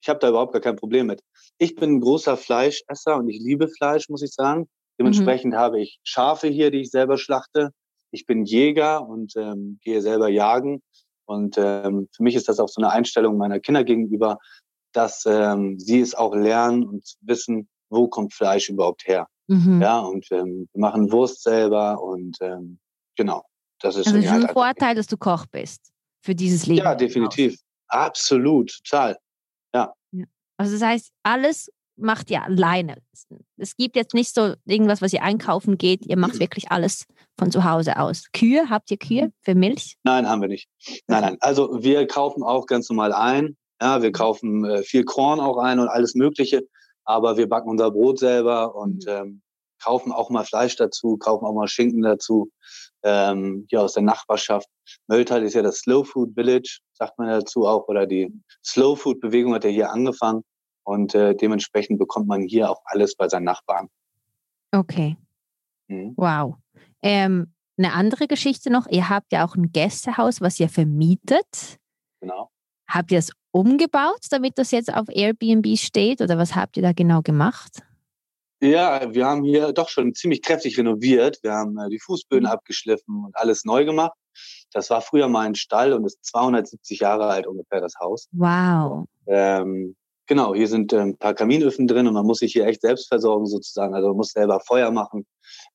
ich 0.00 0.08
habe 0.08 0.18
da 0.20 0.28
überhaupt 0.28 0.52
gar 0.52 0.62
kein 0.62 0.76
Problem 0.76 1.06
mit. 1.06 1.22
Ich 1.58 1.74
bin 1.74 1.96
ein 1.96 2.00
großer 2.00 2.36
Fleischesser 2.36 3.16
und 3.16 3.28
ich 3.28 3.40
liebe 3.40 3.68
Fleisch, 3.68 4.08
muss 4.08 4.22
ich 4.22 4.32
sagen. 4.32 4.68
Dementsprechend 4.98 5.52
mhm. 5.52 5.58
habe 5.58 5.80
ich 5.80 6.00
Schafe 6.02 6.48
hier, 6.48 6.70
die 6.70 6.80
ich 6.80 6.90
selber 6.90 7.18
schlachte. 7.18 7.70
Ich 8.10 8.26
bin 8.26 8.44
Jäger 8.44 9.06
und 9.06 9.34
ähm, 9.36 9.78
gehe 9.82 10.00
selber 10.00 10.28
jagen. 10.28 10.82
Und 11.26 11.56
ähm, 11.58 12.08
für 12.14 12.22
mich 12.22 12.34
ist 12.34 12.48
das 12.48 12.58
auch 12.58 12.68
so 12.68 12.80
eine 12.80 12.90
Einstellung 12.90 13.36
meiner 13.36 13.60
Kinder 13.60 13.84
gegenüber, 13.84 14.38
dass 14.92 15.24
ähm, 15.26 15.78
sie 15.78 16.00
es 16.00 16.14
auch 16.14 16.34
lernen 16.34 16.84
und 16.84 17.04
wissen, 17.20 17.68
wo 17.90 18.08
kommt 18.08 18.32
Fleisch 18.32 18.68
überhaupt 18.68 19.06
her. 19.06 19.28
Mhm. 19.46 19.80
Ja, 19.80 20.00
und 20.00 20.26
ähm, 20.30 20.68
wir 20.72 20.80
machen 20.80 21.12
Wurst 21.12 21.42
selber 21.42 22.02
und 22.02 22.38
ähm, 22.40 22.78
genau. 23.16 23.44
Das 23.80 23.96
ist 23.96 24.06
also 24.06 24.18
es 24.18 24.24
ist 24.24 24.30
ein 24.30 24.48
Vorteil, 24.48 24.94
dass 24.94 25.06
du 25.06 25.16
Koch 25.16 25.46
bist 25.46 25.92
für 26.20 26.34
dieses 26.34 26.66
Leben. 26.66 26.84
Ja, 26.84 26.94
definitiv. 26.94 27.58
Absolut, 27.88 28.72
total. 28.84 29.16
Also 30.58 30.72
das 30.72 30.82
heißt, 30.82 31.10
alles 31.22 31.70
macht 31.96 32.30
ihr 32.30 32.42
alleine. 32.42 32.96
Es 33.56 33.76
gibt 33.76 33.96
jetzt 33.96 34.14
nicht 34.14 34.34
so 34.34 34.54
irgendwas, 34.66 35.02
was 35.02 35.12
ihr 35.12 35.22
einkaufen 35.22 35.78
geht. 35.78 36.06
Ihr 36.06 36.16
macht 36.16 36.38
wirklich 36.38 36.70
alles 36.70 37.06
von 37.38 37.50
zu 37.50 37.64
Hause 37.64 37.98
aus. 37.98 38.24
Kühe, 38.32 38.70
habt 38.70 38.90
ihr 38.90 38.98
Kühe 38.98 39.32
für 39.42 39.54
Milch? 39.54 39.96
Nein, 40.04 40.28
haben 40.28 40.40
wir 40.40 40.48
nicht. 40.48 40.68
Nein, 41.06 41.22
nein. 41.22 41.36
Also 41.40 41.82
wir 41.82 42.06
kaufen 42.06 42.42
auch 42.42 42.66
ganz 42.66 42.88
normal 42.88 43.12
ein. 43.12 43.56
Ja, 43.80 44.02
wir 44.02 44.12
kaufen 44.12 44.64
äh, 44.64 44.82
viel 44.82 45.04
Korn 45.04 45.40
auch 45.40 45.58
ein 45.58 45.78
und 45.78 45.88
alles 45.88 46.14
Mögliche. 46.14 46.66
Aber 47.04 47.36
wir 47.36 47.48
backen 47.48 47.68
unser 47.70 47.90
Brot 47.90 48.18
selber 48.18 48.74
und 48.74 49.06
mhm. 49.06 49.12
ähm, 49.12 49.42
kaufen 49.82 50.12
auch 50.12 50.30
mal 50.30 50.44
Fleisch 50.44 50.76
dazu, 50.76 51.16
kaufen 51.16 51.46
auch 51.46 51.54
mal 51.54 51.68
Schinken 51.68 52.02
dazu. 52.02 52.50
Ähm, 53.04 53.66
hier 53.70 53.82
aus 53.82 53.94
der 53.94 54.02
Nachbarschaft. 54.02 54.68
Mölltal 55.06 55.44
ist 55.44 55.54
ja 55.54 55.62
das 55.62 55.78
Slow 55.78 56.04
Food 56.04 56.34
Village, 56.34 56.80
sagt 56.94 57.16
man 57.16 57.28
dazu 57.28 57.64
auch, 57.66 57.86
oder 57.86 58.06
die 58.06 58.32
Slow 58.64 58.96
Food 58.96 59.20
Bewegung 59.20 59.54
hat 59.54 59.62
ja 59.62 59.70
hier 59.70 59.90
angefangen. 59.90 60.42
Und 60.88 61.14
äh, 61.14 61.34
dementsprechend 61.34 61.98
bekommt 61.98 62.28
man 62.28 62.40
hier 62.40 62.70
auch 62.70 62.80
alles 62.86 63.14
bei 63.14 63.28
seinen 63.28 63.44
Nachbarn. 63.44 63.90
Okay. 64.72 65.18
Mhm. 65.88 66.14
Wow. 66.16 66.54
Ähm, 67.02 67.52
eine 67.76 67.92
andere 67.92 68.26
Geschichte 68.26 68.70
noch. 68.70 68.86
Ihr 68.88 69.10
habt 69.10 69.30
ja 69.30 69.46
auch 69.46 69.54
ein 69.54 69.70
Gästehaus, 69.70 70.40
was 70.40 70.58
ihr 70.58 70.70
vermietet. 70.70 71.76
Genau. 72.20 72.50
Habt 72.88 73.12
ihr 73.12 73.18
es 73.18 73.32
umgebaut, 73.50 74.20
damit 74.30 74.56
das 74.56 74.70
jetzt 74.70 74.90
auf 74.90 75.08
Airbnb 75.10 75.76
steht? 75.76 76.22
Oder 76.22 76.38
was 76.38 76.54
habt 76.54 76.78
ihr 76.78 76.82
da 76.82 76.94
genau 76.94 77.20
gemacht? 77.20 77.82
Ja, 78.62 79.12
wir 79.12 79.26
haben 79.26 79.44
hier 79.44 79.74
doch 79.74 79.90
schon 79.90 80.14
ziemlich 80.14 80.40
kräftig 80.40 80.78
renoviert. 80.78 81.38
Wir 81.42 81.52
haben 81.52 81.76
äh, 81.76 81.90
die 81.90 82.00
Fußböden 82.00 82.48
mhm. 82.48 82.52
abgeschliffen 82.52 83.26
und 83.26 83.36
alles 83.36 83.66
neu 83.66 83.84
gemacht. 83.84 84.16
Das 84.72 84.88
war 84.88 85.02
früher 85.02 85.28
mal 85.28 85.44
ein 85.44 85.54
Stall 85.54 85.92
und 85.92 86.06
ist 86.06 86.24
270 86.24 87.00
Jahre 87.00 87.26
alt 87.26 87.46
ungefähr, 87.46 87.82
das 87.82 87.92
Haus. 88.00 88.26
Wow. 88.32 89.04
Ähm, 89.26 89.94
Genau, 90.28 90.54
hier 90.54 90.68
sind 90.68 90.92
ein 90.92 91.16
paar 91.16 91.32
Kaminöfen 91.32 91.86
drin 91.86 92.06
und 92.06 92.12
man 92.12 92.26
muss 92.26 92.40
sich 92.40 92.52
hier 92.52 92.66
echt 92.66 92.82
selbst 92.82 93.08
versorgen 93.08 93.46
sozusagen. 93.46 93.94
Also 93.94 94.08
man 94.08 94.18
muss 94.18 94.32
selber 94.32 94.60
Feuer 94.60 94.90
machen, 94.90 95.26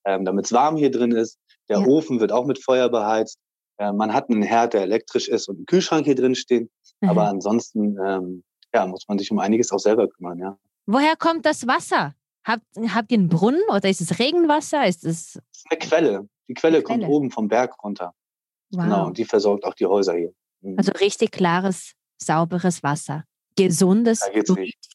ähm, 0.06 0.26
damit 0.26 0.46
es 0.46 0.54
warm 0.54 0.78
hier 0.78 0.92
drin 0.92 1.12
ist. 1.12 1.40
Der 1.70 1.80
ja. 1.80 1.88
Ofen 1.88 2.20
wird 2.20 2.32
auch 2.32 2.46
mit 2.46 2.64
Feuer 2.64 2.88
beheizt. 2.88 3.40
Äh, 3.80 3.92
man 3.92 4.14
hat 4.14 4.30
einen 4.30 4.44
Herd, 4.44 4.76
der 4.76 4.84
elektrisch 4.84 5.28
ist 5.28 5.50
und 5.50 5.58
einen 5.58 5.66
Kühlschrank 5.66 6.06
hier 6.06 6.14
drin 6.14 6.36
stehen. 6.36 6.70
Mhm. 7.02 7.10
Aber 7.10 7.28
ansonsten 7.28 7.98
ähm, 8.06 8.44
ja, 8.72 8.86
muss 8.86 9.08
man 9.08 9.18
sich 9.18 9.32
um 9.32 9.40
einiges 9.40 9.72
auch 9.72 9.80
selber 9.80 10.08
kümmern, 10.08 10.38
ja. 10.38 10.56
Woher 10.86 11.16
kommt 11.16 11.48
das 11.48 11.66
Wasser? 11.66 12.14
Habt, 12.46 12.64
habt 12.90 13.12
ihr 13.12 13.18
einen 13.18 13.30
Brunnen 13.30 13.62
oder 13.70 13.90
ist 13.90 14.02
es 14.02 14.20
Regenwasser? 14.20 14.86
Ist 14.86 15.04
es 15.04 15.34
das 15.34 15.44
ist 15.56 15.66
eine 15.72 15.80
Quelle. 15.80 16.30
Die 16.48 16.54
Quelle, 16.54 16.84
Quelle, 16.84 17.00
kommt 17.00 17.10
oben 17.10 17.32
vom 17.32 17.48
Berg 17.48 17.82
runter. 17.84 18.14
Wow. 18.70 18.84
Genau, 18.84 19.06
und 19.08 19.18
die 19.18 19.26
versorgt 19.26 19.64
auch 19.64 19.74
die 19.74 19.88
Häuser 19.88 20.14
hier. 20.14 20.34
Mhm. 20.62 20.78
Also 20.78 20.92
richtig 20.92 21.32
klares, 21.32 21.94
sauberes 22.20 22.84
Wasser 22.84 23.24
gesundes, 23.56 24.22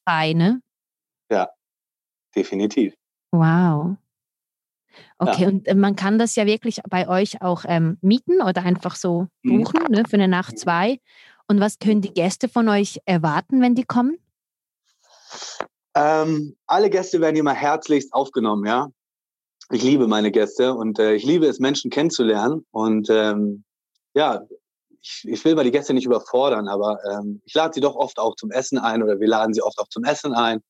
frei, 0.05 0.33
ne? 0.33 0.61
Ja, 1.31 1.49
definitiv. 2.35 2.95
Wow. 3.33 3.97
Okay, 5.19 5.43
ja. 5.43 5.49
und 5.49 5.67
äh, 5.67 5.75
man 5.75 5.97
kann 5.97 6.19
das 6.19 6.37
ja 6.37 6.47
wirklich 6.47 6.81
bei 6.89 7.09
euch 7.09 7.43
auch 7.43 7.65
ähm, 7.67 7.99
mieten 8.01 8.41
oder 8.41 8.63
einfach 8.63 8.97
so 8.97 9.29
mhm. 9.43 9.65
buchen 9.65 9.83
mhm. 9.89 9.95
ne, 9.95 10.03
für 10.09 10.17
eine 10.17 10.29
Nacht, 10.29 10.59
zwei. 10.59 11.01
Und 11.49 11.61
was 11.61 11.79
können 11.79 12.01
die 12.01 12.13
Gäste 12.13 12.49
von 12.49 12.69
euch 12.69 13.01
erwarten, 13.05 13.61
wenn 13.61 13.75
die 13.75 13.85
kommen? 13.85 14.19
Ähm, 15.95 16.57
alle 16.67 16.91
Gäste 16.91 17.21
werden 17.21 17.37
immer 17.37 17.55
herzlichst 17.55 18.13
aufgenommen, 18.13 18.67
ja. 18.67 18.89
Ich 19.71 19.83
liebe 19.83 20.07
meine 20.07 20.31
Gäste 20.31 20.75
und 20.75 20.99
äh, 20.99 21.15
ich 21.15 21.25
liebe 21.25 21.47
es, 21.47 21.59
Menschen 21.59 21.91
kennenzulernen. 21.91 22.65
Und 22.71 23.09
ähm, 23.11 23.65
ja, 24.15 24.47
ich, 25.01 25.25
ich 25.25 25.45
will 25.45 25.55
mal 25.55 25.65
die 25.65 25.71
Gäste 25.71 25.95
nicht 25.95 26.07
überfordern, 26.07 26.69
aber 26.69 26.99
ähm, 27.05 27.41
ich 27.45 27.55
lade 27.55 27.75
sie 27.75 27.81
doch 27.81 27.95
oft 27.95 28.19
auch 28.19 28.35
zum 28.37 28.51
Essen 28.51 28.79
ein 28.79 29.03
oder 29.03 29.21
wir 29.21 29.29
laden 29.29 29.55
sie 29.55 29.63
oft 29.63 29.79
auch 29.79 29.89
zum 29.89 30.05
Essen 30.05 30.35
ein 30.35 30.61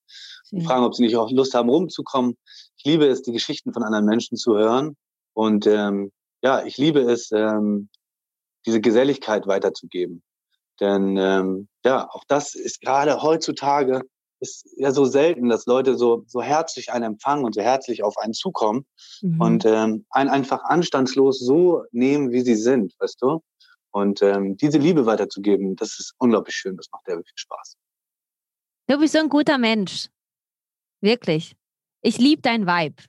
und 0.50 0.64
fragen, 0.64 0.84
ob 0.84 0.94
sie 0.94 1.02
nicht 1.02 1.16
auch 1.16 1.30
Lust 1.30 1.54
haben, 1.54 1.68
rumzukommen. 1.68 2.36
Ich 2.76 2.84
liebe 2.84 3.06
es, 3.06 3.22
die 3.22 3.32
Geschichten 3.32 3.72
von 3.72 3.82
anderen 3.82 4.06
Menschen 4.06 4.36
zu 4.36 4.56
hören 4.56 4.96
und 5.34 5.66
ähm, 5.66 6.12
ja, 6.42 6.64
ich 6.64 6.78
liebe 6.78 7.00
es, 7.00 7.30
ähm, 7.32 7.88
diese 8.66 8.80
Geselligkeit 8.80 9.46
weiterzugeben. 9.46 10.22
Denn 10.80 11.16
ähm, 11.16 11.68
ja, 11.84 12.08
auch 12.10 12.22
das 12.28 12.54
ist 12.54 12.80
gerade 12.80 13.22
heutzutage 13.22 14.02
ist 14.40 14.68
ja 14.76 14.92
so 14.92 15.04
selten, 15.04 15.48
dass 15.48 15.66
Leute 15.66 15.96
so, 15.96 16.24
so 16.26 16.42
herzlich 16.42 16.92
einen 16.92 17.04
empfangen 17.04 17.44
und 17.44 17.54
so 17.54 17.60
herzlich 17.60 18.04
auf 18.04 18.16
einen 18.18 18.34
zukommen 18.34 18.86
mhm. 19.20 19.40
und 19.40 19.64
ähm, 19.64 20.06
einen 20.10 20.30
einfach 20.30 20.62
anstandslos 20.64 21.40
so 21.40 21.82
nehmen, 21.90 22.30
wie 22.30 22.42
sie 22.42 22.54
sind, 22.54 22.94
weißt 23.00 23.20
du? 23.20 23.42
Und 23.90 24.22
ähm, 24.22 24.56
diese 24.56 24.78
Liebe 24.78 25.06
weiterzugeben, 25.06 25.76
das 25.76 25.98
ist 25.98 26.14
unglaublich 26.18 26.54
schön. 26.54 26.76
Das 26.76 26.88
macht 26.92 27.06
sehr 27.06 27.16
viel 27.16 27.24
Spaß. 27.34 27.76
Du 28.88 28.98
bist 28.98 29.12
so 29.12 29.18
ein 29.18 29.28
guter 29.28 29.58
Mensch. 29.58 30.08
Wirklich. 31.00 31.54
Ich 32.02 32.18
liebe 32.18 32.42
dein 32.42 32.66
Vibe. 32.66 33.02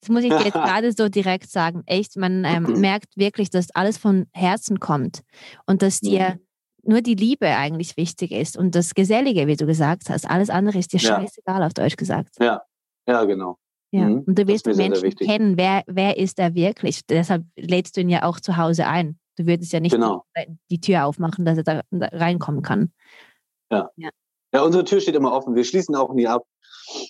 Das 0.00 0.10
muss 0.10 0.24
ich 0.24 0.30
dir 0.30 0.44
jetzt 0.44 0.52
gerade 0.52 0.92
so 0.92 1.08
direkt 1.08 1.50
sagen. 1.50 1.82
Echt, 1.86 2.16
man 2.16 2.44
ähm, 2.44 2.80
merkt 2.80 3.16
wirklich, 3.16 3.50
dass 3.50 3.70
alles 3.74 3.96
von 3.96 4.26
Herzen 4.32 4.80
kommt 4.80 5.22
und 5.66 5.82
dass 5.82 6.00
dir 6.00 6.38
mhm. 6.82 6.92
nur 6.92 7.00
die 7.00 7.14
Liebe 7.14 7.48
eigentlich 7.48 7.96
wichtig 7.96 8.32
ist 8.32 8.56
und 8.56 8.74
das 8.74 8.94
Gesellige, 8.94 9.46
wie 9.46 9.56
du 9.56 9.66
gesagt 9.66 10.10
hast. 10.10 10.28
Alles 10.28 10.50
andere 10.50 10.78
ist 10.78 10.92
dir 10.92 11.00
ja. 11.00 11.20
scheißegal, 11.20 11.62
auf 11.62 11.74
Deutsch 11.74 11.96
gesagt. 11.96 12.36
Ja, 12.38 12.62
ja, 13.08 13.24
genau. 13.24 13.58
Ja. 13.92 14.08
Mhm. 14.08 14.24
Und 14.26 14.38
du 14.38 14.46
willst 14.46 14.66
Menschen 14.66 14.96
sehr, 14.96 15.12
sehr 15.12 15.12
kennen, 15.12 15.56
wer, 15.56 15.84
wer 15.86 16.18
ist 16.18 16.38
er 16.38 16.54
wirklich. 16.54 17.06
Deshalb 17.06 17.44
lädst 17.56 17.96
du 17.96 18.00
ihn 18.00 18.08
ja 18.08 18.24
auch 18.24 18.40
zu 18.40 18.56
Hause 18.56 18.86
ein. 18.86 19.18
Du 19.36 19.46
würdest 19.46 19.72
ja 19.72 19.80
nicht 19.80 19.92
genau. 19.92 20.24
die 20.70 20.80
Tür 20.80 21.06
aufmachen, 21.06 21.44
dass 21.44 21.58
er 21.58 21.64
da 21.64 21.82
reinkommen 21.90 22.62
kann. 22.62 22.92
Ja. 23.70 23.90
ja. 23.96 24.10
ja. 24.52 24.62
unsere 24.62 24.84
Tür 24.84 25.00
steht 25.00 25.14
immer 25.14 25.32
offen. 25.32 25.54
Wir 25.54 25.64
schließen 25.64 25.94
auch 25.96 26.12
nie 26.14 26.26
ab. 26.26 26.44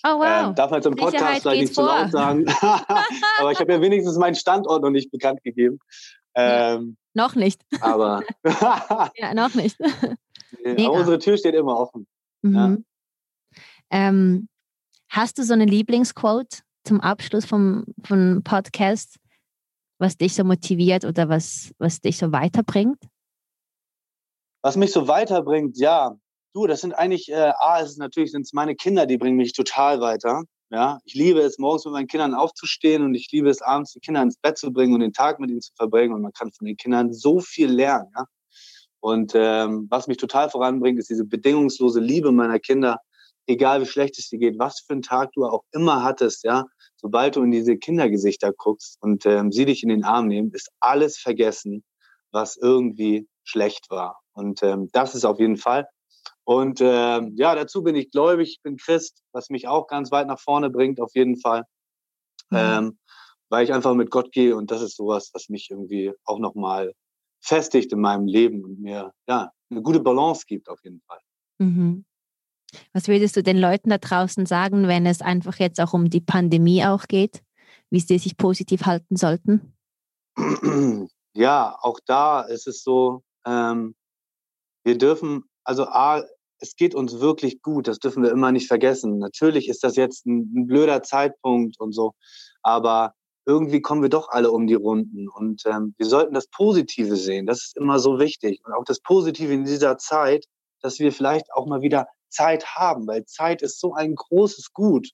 Oh, 0.03 0.19
wow. 0.19 0.47
Ähm, 0.47 0.55
darf 0.55 0.71
man 0.71 0.79
jetzt 0.79 0.85
im 0.87 0.95
Podcast 0.95 1.41
vielleicht 1.41 1.61
nicht 1.61 1.75
vor. 1.75 1.87
zu 1.87 1.91
laut 1.91 2.11
sagen. 2.11 2.45
aber 3.39 3.51
ich 3.51 3.59
habe 3.59 3.73
ja 3.73 3.81
wenigstens 3.81 4.17
meinen 4.17 4.35
Standort 4.35 4.81
noch 4.81 4.89
nicht 4.89 5.11
bekannt 5.11 5.43
gegeben. 5.43 5.79
Ähm, 6.33 6.97
ja, 7.13 7.23
noch 7.25 7.35
nicht. 7.35 7.61
aber. 7.81 8.23
ja, 9.15 9.33
noch 9.33 9.53
nicht. 9.53 9.77
aber 9.81 10.91
unsere 10.91 11.19
Tür 11.19 11.37
steht 11.37 11.55
immer 11.55 11.77
offen. 11.77 12.07
Mhm. 12.41 12.55
Ja. 12.55 12.77
Ähm, 13.91 14.49
hast 15.09 15.37
du 15.37 15.43
so 15.43 15.53
eine 15.53 15.65
Lieblingsquote 15.65 16.59
zum 16.83 17.01
Abschluss 17.01 17.45
vom, 17.45 17.85
vom 18.03 18.41
Podcast? 18.43 19.19
Was 19.97 20.17
dich 20.17 20.33
so 20.33 20.43
motiviert 20.43 21.05
oder 21.05 21.29
was, 21.29 21.71
was 21.77 22.01
dich 22.01 22.17
so 22.17 22.31
weiterbringt? 22.31 22.99
Was 24.61 24.75
mich 24.75 24.91
so 24.91 25.07
weiterbringt, 25.07 25.77
ja. 25.77 26.17
Du, 26.53 26.67
das 26.67 26.81
sind 26.81 26.93
eigentlich, 26.93 27.29
äh, 27.29 27.51
A, 27.59 27.81
es 27.81 27.91
ist 27.91 27.99
natürlich 27.99 28.31
sind 28.31 28.43
es 28.43 28.53
meine 28.53 28.75
Kinder, 28.75 29.05
die 29.05 29.17
bringen 29.17 29.37
mich 29.37 29.53
total 29.53 29.99
weiter. 29.99 30.43
Ja, 30.71 30.99
ich 31.05 31.13
liebe 31.13 31.39
es, 31.41 31.59
morgens 31.59 31.85
mit 31.85 31.93
meinen 31.93 32.07
Kindern 32.07 32.33
aufzustehen 32.33 33.03
und 33.03 33.13
ich 33.13 33.31
liebe 33.31 33.49
es, 33.49 33.61
abends 33.61 33.93
die 33.93 33.99
Kinder 33.99 34.21
ins 34.23 34.37
Bett 34.37 34.57
zu 34.57 34.73
bringen 34.73 34.93
und 34.93 35.01
den 35.01 35.13
Tag 35.13 35.39
mit 35.39 35.51
ihnen 35.51 35.61
zu 35.61 35.71
verbringen. 35.75 36.13
Und 36.13 36.21
man 36.21 36.33
kann 36.33 36.51
von 36.51 36.65
den 36.65 36.75
Kindern 36.75 37.13
so 37.13 37.39
viel 37.39 37.69
lernen. 37.69 38.11
Ja? 38.15 38.25
Und 38.99 39.33
ähm, 39.35 39.85
was 39.91 40.07
mich 40.07 40.17
total 40.17 40.49
voranbringt, 40.49 40.97
ist 40.97 41.11
diese 41.11 41.25
bedingungslose 41.25 41.99
Liebe 41.99 42.31
meiner 42.31 42.59
Kinder. 42.59 42.99
Egal 43.47 43.81
wie 43.81 43.85
schlecht 43.85 44.17
es 44.17 44.29
dir 44.29 44.39
geht, 44.39 44.59
was 44.59 44.81
für 44.81 44.93
einen 44.93 45.01
Tag 45.01 45.31
du 45.33 45.45
auch 45.45 45.63
immer 45.71 46.03
hattest, 46.03 46.43
ja, 46.43 46.65
sobald 46.97 47.35
du 47.35 47.43
in 47.43 47.51
diese 47.51 47.77
Kindergesichter 47.77 48.53
guckst 48.53 48.97
und 49.01 49.25
ähm, 49.25 49.51
sie 49.51 49.65
dich 49.65 49.83
in 49.83 49.89
den 49.89 50.03
Arm 50.03 50.27
nehmen, 50.27 50.51
ist 50.51 50.71
alles 50.79 51.17
vergessen, 51.17 51.83
was 52.31 52.57
irgendwie 52.57 53.27
schlecht 53.43 53.89
war. 53.89 54.19
Und 54.33 54.63
ähm, 54.63 54.89
das 54.91 55.15
ist 55.15 55.25
auf 55.25 55.39
jeden 55.39 55.57
Fall. 55.57 55.87
Und 56.43 56.79
ähm, 56.81 57.33
ja, 57.37 57.55
dazu 57.55 57.83
bin 57.83 57.95
ich 57.95 58.11
gläubig, 58.11 58.49
ich 58.49 58.61
bin 58.61 58.77
Christ, 58.77 59.23
was 59.31 59.49
mich 59.49 59.67
auch 59.67 59.87
ganz 59.87 60.11
weit 60.11 60.27
nach 60.27 60.39
vorne 60.39 60.69
bringt, 60.69 60.99
auf 60.99 61.11
jeden 61.15 61.37
Fall. 61.37 61.63
Mhm. 62.49 62.57
Ähm, 62.57 62.99
weil 63.49 63.63
ich 63.63 63.73
einfach 63.73 63.93
mit 63.93 64.11
Gott 64.11 64.31
gehe 64.31 64.55
und 64.55 64.71
das 64.71 64.81
ist 64.81 64.95
sowas, 64.95 65.29
was 65.33 65.49
mich 65.49 65.69
irgendwie 65.69 66.11
auch 66.25 66.39
nochmal 66.39 66.93
festigt 67.41 67.93
in 67.93 67.99
meinem 67.99 68.25
Leben 68.25 68.63
und 68.63 68.79
mir 68.79 69.11
ja 69.27 69.51
eine 69.69 69.81
gute 69.81 69.99
Balance 69.99 70.45
gibt, 70.47 70.67
auf 70.69 70.79
jeden 70.83 71.01
Fall. 71.07 71.19
Mhm. 71.59 72.05
Was 72.93 73.07
würdest 73.07 73.35
du 73.35 73.43
den 73.43 73.57
Leuten 73.57 73.89
da 73.89 73.97
draußen 73.97 74.45
sagen, 74.45 74.87
wenn 74.87 75.05
es 75.05 75.21
einfach 75.21 75.57
jetzt 75.57 75.79
auch 75.79 75.93
um 75.93 76.09
die 76.09 76.21
Pandemie 76.21 76.85
auch 76.85 77.07
geht, 77.07 77.41
wie 77.89 77.99
sie 77.99 78.17
sich 78.17 78.37
positiv 78.37 78.85
halten 78.85 79.15
sollten? 79.15 79.73
Ja, 81.37 81.77
auch 81.81 81.99
da 82.05 82.43
ist 82.43 82.65
es 82.65 82.81
so, 82.81 83.21
ähm, 83.45 83.93
wir 84.85 84.97
dürfen, 84.97 85.43
also 85.65 85.83
A, 85.83 86.23
es 86.59 86.77
geht 86.77 86.95
uns 86.95 87.19
wirklich 87.19 87.61
gut, 87.61 87.89
das 87.89 87.99
dürfen 87.99 88.23
wir 88.23 88.31
immer 88.31 88.53
nicht 88.53 88.67
vergessen. 88.67 89.17
Natürlich 89.17 89.67
ist 89.67 89.83
das 89.83 89.97
jetzt 89.97 90.25
ein, 90.25 90.49
ein 90.55 90.67
blöder 90.67 91.03
Zeitpunkt 91.03 91.77
und 91.77 91.91
so, 91.91 92.13
aber 92.63 93.13
irgendwie 93.45 93.81
kommen 93.81 94.01
wir 94.01 94.09
doch 94.09 94.29
alle 94.29 94.51
um 94.51 94.65
die 94.65 94.75
Runden 94.75 95.27
und 95.27 95.63
ähm, 95.65 95.93
wir 95.97 96.05
sollten 96.05 96.33
das 96.33 96.47
Positive 96.47 97.15
sehen. 97.15 97.45
Das 97.45 97.65
ist 97.65 97.77
immer 97.77 97.99
so 97.99 98.17
wichtig 98.17 98.61
und 98.63 98.73
auch 98.73 98.85
das 98.85 98.99
Positive 99.01 99.53
in 99.53 99.65
dieser 99.65 99.97
Zeit, 99.97 100.45
dass 100.81 100.99
wir 100.99 101.11
vielleicht 101.11 101.51
auch 101.53 101.67
mal 101.67 101.81
wieder 101.81 102.07
Zeit 102.35 102.65
haben, 102.75 103.07
weil 103.07 103.25
Zeit 103.25 103.61
ist 103.61 103.79
so 103.79 103.93
ein 103.93 104.15
großes 104.15 104.73
Gut, 104.73 105.09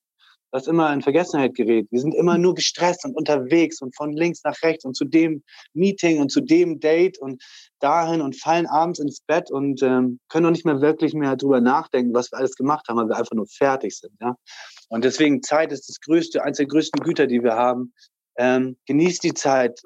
das 0.52 0.68
immer 0.68 0.92
in 0.94 1.02
Vergessenheit 1.02 1.56
gerät. 1.56 1.88
Wir 1.92 2.00
sind 2.02 2.14
immer 2.14 2.38
nur 2.38 2.56
gestresst 2.56 3.06
und 3.06 3.16
unterwegs 3.16 3.82
und 3.82 3.96
von 3.96 4.12
links 4.12 4.44
nach 4.44 4.62
rechts 4.64 4.84
und 4.84 4.96
zu 4.96 5.06
dem 5.06 5.44
Meeting 5.74 6.20
und 6.20 6.30
zu 6.30 6.42
dem 6.42 6.80
Date 6.80 7.18
und 7.20 7.42
dahin 7.80 8.22
und 8.22 8.40
fallen 8.40 8.68
abends 8.68 9.00
ins 9.00 9.22
Bett 9.22 9.50
und 9.50 9.82
ähm, 9.82 10.20
können 10.28 10.46
auch 10.46 10.52
nicht 10.52 10.66
mehr 10.66 10.82
wirklich 10.82 11.14
mehr 11.14 11.38
drüber 11.38 11.62
nachdenken, 11.62 12.14
was 12.14 12.32
wir 12.32 12.40
alles 12.40 12.56
gemacht 12.56 12.88
haben, 12.88 12.98
weil 12.98 13.08
wir 13.08 13.18
einfach 13.18 13.36
nur 13.36 13.48
fertig 13.48 13.98
sind. 13.98 14.14
Ja? 14.20 14.36
Und 14.90 15.06
deswegen 15.06 15.42
Zeit 15.42 15.72
ist 15.72 15.88
das 15.88 16.00
größte, 16.02 16.44
eines 16.44 16.58
der 16.58 16.68
größten 16.68 17.02
Güter, 17.02 17.28
die 17.28 17.44
wir 17.44 17.56
haben. 17.56 17.94
Ähm, 18.38 18.78
genießt 18.88 19.24
die 19.24 19.34
Zeit. 19.34 19.82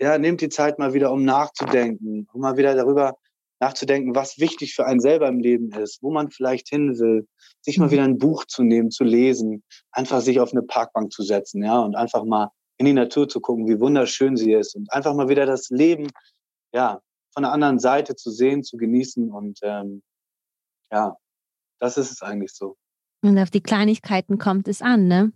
Ja, 0.00 0.18
nehmt 0.18 0.40
die 0.40 0.48
Zeit 0.48 0.78
mal 0.78 0.94
wieder, 0.94 1.10
um 1.12 1.24
nachzudenken, 1.24 2.28
um 2.32 2.40
mal 2.40 2.56
wieder 2.56 2.74
darüber 2.74 3.16
nachzudenken, 3.60 4.14
was 4.14 4.38
wichtig 4.38 4.74
für 4.74 4.86
einen 4.86 5.00
selber 5.00 5.28
im 5.28 5.40
Leben 5.40 5.72
ist, 5.72 6.02
wo 6.02 6.10
man 6.10 6.30
vielleicht 6.30 6.68
hin 6.68 6.98
will, 6.98 7.26
sich 7.60 7.78
mal 7.78 7.86
mhm. 7.86 7.90
wieder 7.90 8.04
ein 8.04 8.18
Buch 8.18 8.44
zu 8.44 8.62
nehmen, 8.62 8.90
zu 8.90 9.04
lesen, 9.04 9.64
einfach 9.90 10.20
sich 10.20 10.40
auf 10.40 10.52
eine 10.52 10.62
Parkbank 10.62 11.12
zu 11.12 11.22
setzen, 11.22 11.62
ja, 11.62 11.80
und 11.80 11.96
einfach 11.96 12.24
mal 12.24 12.50
in 12.76 12.86
die 12.86 12.92
Natur 12.92 13.28
zu 13.28 13.40
gucken, 13.40 13.66
wie 13.68 13.80
wunderschön 13.80 14.36
sie 14.36 14.52
ist 14.52 14.76
und 14.76 14.92
einfach 14.92 15.14
mal 15.14 15.28
wieder 15.28 15.46
das 15.46 15.68
Leben, 15.70 16.08
ja, 16.72 17.00
von 17.34 17.42
der 17.42 17.52
anderen 17.52 17.78
Seite 17.78 18.14
zu 18.14 18.30
sehen, 18.30 18.62
zu 18.62 18.76
genießen 18.76 19.30
und 19.30 19.58
ähm, 19.62 20.02
ja, 20.90 21.16
das 21.80 21.96
ist 21.96 22.10
es 22.10 22.22
eigentlich 22.22 22.52
so. 22.52 22.76
Und 23.22 23.38
auf 23.38 23.50
die 23.50 23.62
Kleinigkeiten 23.62 24.38
kommt 24.38 24.68
es 24.68 24.80
an, 24.80 25.08
ne? 25.08 25.32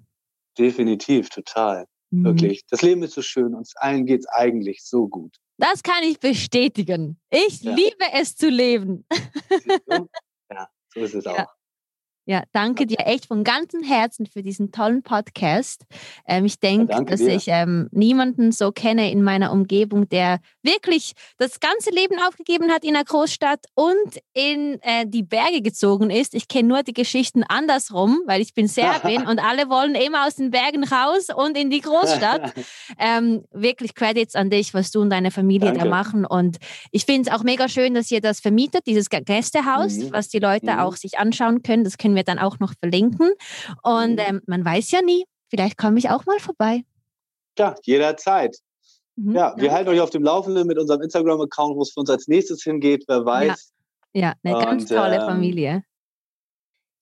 Definitiv, 0.58 1.30
total. 1.30 1.87
Mhm. 2.11 2.24
Wirklich. 2.24 2.64
Das 2.68 2.82
Leben 2.82 3.02
ist 3.02 3.14
so 3.14 3.22
schön, 3.22 3.54
uns 3.54 3.74
allen 3.76 4.06
geht 4.06 4.20
es 4.20 4.26
eigentlich 4.28 4.85
so 4.85 5.08
gut. 5.08 5.37
Das 5.62 5.85
kann 5.85 6.03
ich 6.03 6.18
bestätigen. 6.18 7.20
Ich 7.31 7.62
ja. 7.62 7.72
liebe 7.72 8.05
es 8.14 8.35
zu 8.35 8.48
leben. 8.48 9.07
Ja, 10.51 10.68
so 10.92 11.01
ist 11.01 11.14
es 11.14 11.25
auch. 11.29 11.38
Ja, 11.38 11.46
danke 12.52 12.87
dir 12.87 13.00
echt 13.06 13.26
von 13.26 13.44
ganzem 13.44 13.82
Herzen 13.82 14.26
für 14.26 14.42
diesen 14.42 14.72
tollen 14.72 15.02
Podcast. 15.02 15.85
Ähm, 16.26 16.44
ich 16.44 16.61
denke, 16.61 16.92
ja, 16.92 17.00
dass 17.02 17.20
dir. 17.20 17.35
ich 17.35 17.48
ähm, 17.48 17.88
niemanden 17.90 18.52
so 18.52 18.72
kenne 18.72 19.11
in 19.11 19.22
meiner 19.22 19.52
Umgebung, 19.52 20.08
der 20.08 20.38
wirklich 20.62 21.12
das 21.38 21.61
ganze 21.61 21.90
Leben 21.90 22.18
aufgegeben 22.26 22.70
hat 22.70 22.85
in 22.85 22.94
der 22.94 23.04
Großstadt 23.04 23.66
und 23.74 24.18
in 24.35 24.78
äh, 24.82 25.06
die 25.06 25.22
Berge 25.22 25.62
gezogen 25.62 26.11
ist. 26.11 26.35
Ich 26.35 26.48
kenne 26.48 26.68
nur 26.68 26.82
die 26.82 26.92
Geschichten 26.92 27.42
andersrum, 27.42 28.20
weil 28.26 28.40
ich 28.40 28.54
bin 28.54 28.68
Serbin 28.68 29.26
und 29.28 29.38
alle 29.38 29.68
wollen 29.68 29.94
immer 29.94 30.26
aus 30.26 30.37
den 30.37 30.50
Bergen 30.50 30.85
raus 30.85 31.28
und 31.35 31.56
in 31.58 31.70
die 31.70 31.80
Großstadt. 31.80 32.52
ähm, 32.98 33.44
wirklich 33.50 33.94
Credits 33.94 34.35
an 34.35 34.50
dich, 34.50 34.74
was 34.74 34.90
du 34.90 35.00
und 35.00 35.11
deine 35.11 35.30
Familie 35.30 35.72
danke. 35.72 35.85
da 35.85 35.90
machen. 35.90 36.24
Und 36.24 36.58
ich 36.90 37.04
finde 37.04 37.28
es 37.28 37.37
auch 37.37 37.42
mega 37.42 37.68
schön, 37.68 37.94
dass 37.94 38.11
ihr 38.11 38.20
das 38.20 38.40
vermietet, 38.40 38.87
dieses 38.87 39.08
Gästehaus, 39.08 39.94
mhm. 39.94 40.12
was 40.12 40.28
die 40.28 40.38
Leute 40.38 40.72
mhm. 40.72 40.78
auch 40.78 40.96
sich 40.96 41.18
anschauen 41.18 41.62
können. 41.62 41.85
Das 41.85 41.98
können 41.98 42.12
können 42.12 42.16
wir 42.16 42.25
dann 42.25 42.38
auch 42.38 42.59
noch 42.59 42.75
verlinken. 42.79 43.33
Und 43.83 44.18
ähm, 44.18 44.42
man 44.46 44.64
weiß 44.64 44.90
ja 44.90 45.01
nie, 45.01 45.25
vielleicht 45.48 45.79
komme 45.79 45.98
ich 45.98 46.11
auch 46.11 46.27
mal 46.27 46.38
vorbei. 46.38 46.85
Ja, 47.59 47.75
jederzeit. 47.83 48.57
Mhm, 49.16 49.35
ja, 49.35 49.55
wir 49.57 49.66
ja. 49.66 49.72
halten 49.72 49.88
euch 49.88 50.01
auf 50.01 50.11
dem 50.11 50.22
Laufenden 50.22 50.66
mit 50.66 50.79
unserem 50.79 51.01
Instagram-Account, 51.01 51.77
wo 51.77 51.83
es 51.83 51.92
für 51.92 52.01
uns 52.01 52.11
als 52.11 52.29
nächstes 52.29 52.62
hingeht, 52.62 53.05
wer 53.09 53.25
weiß. 53.25 53.72
Ja, 54.12 54.20
ja 54.20 54.35
eine 54.42 54.64
ganz 54.64 54.87
tolle 54.87 55.16
ähm, 55.16 55.27
Familie. 55.27 55.85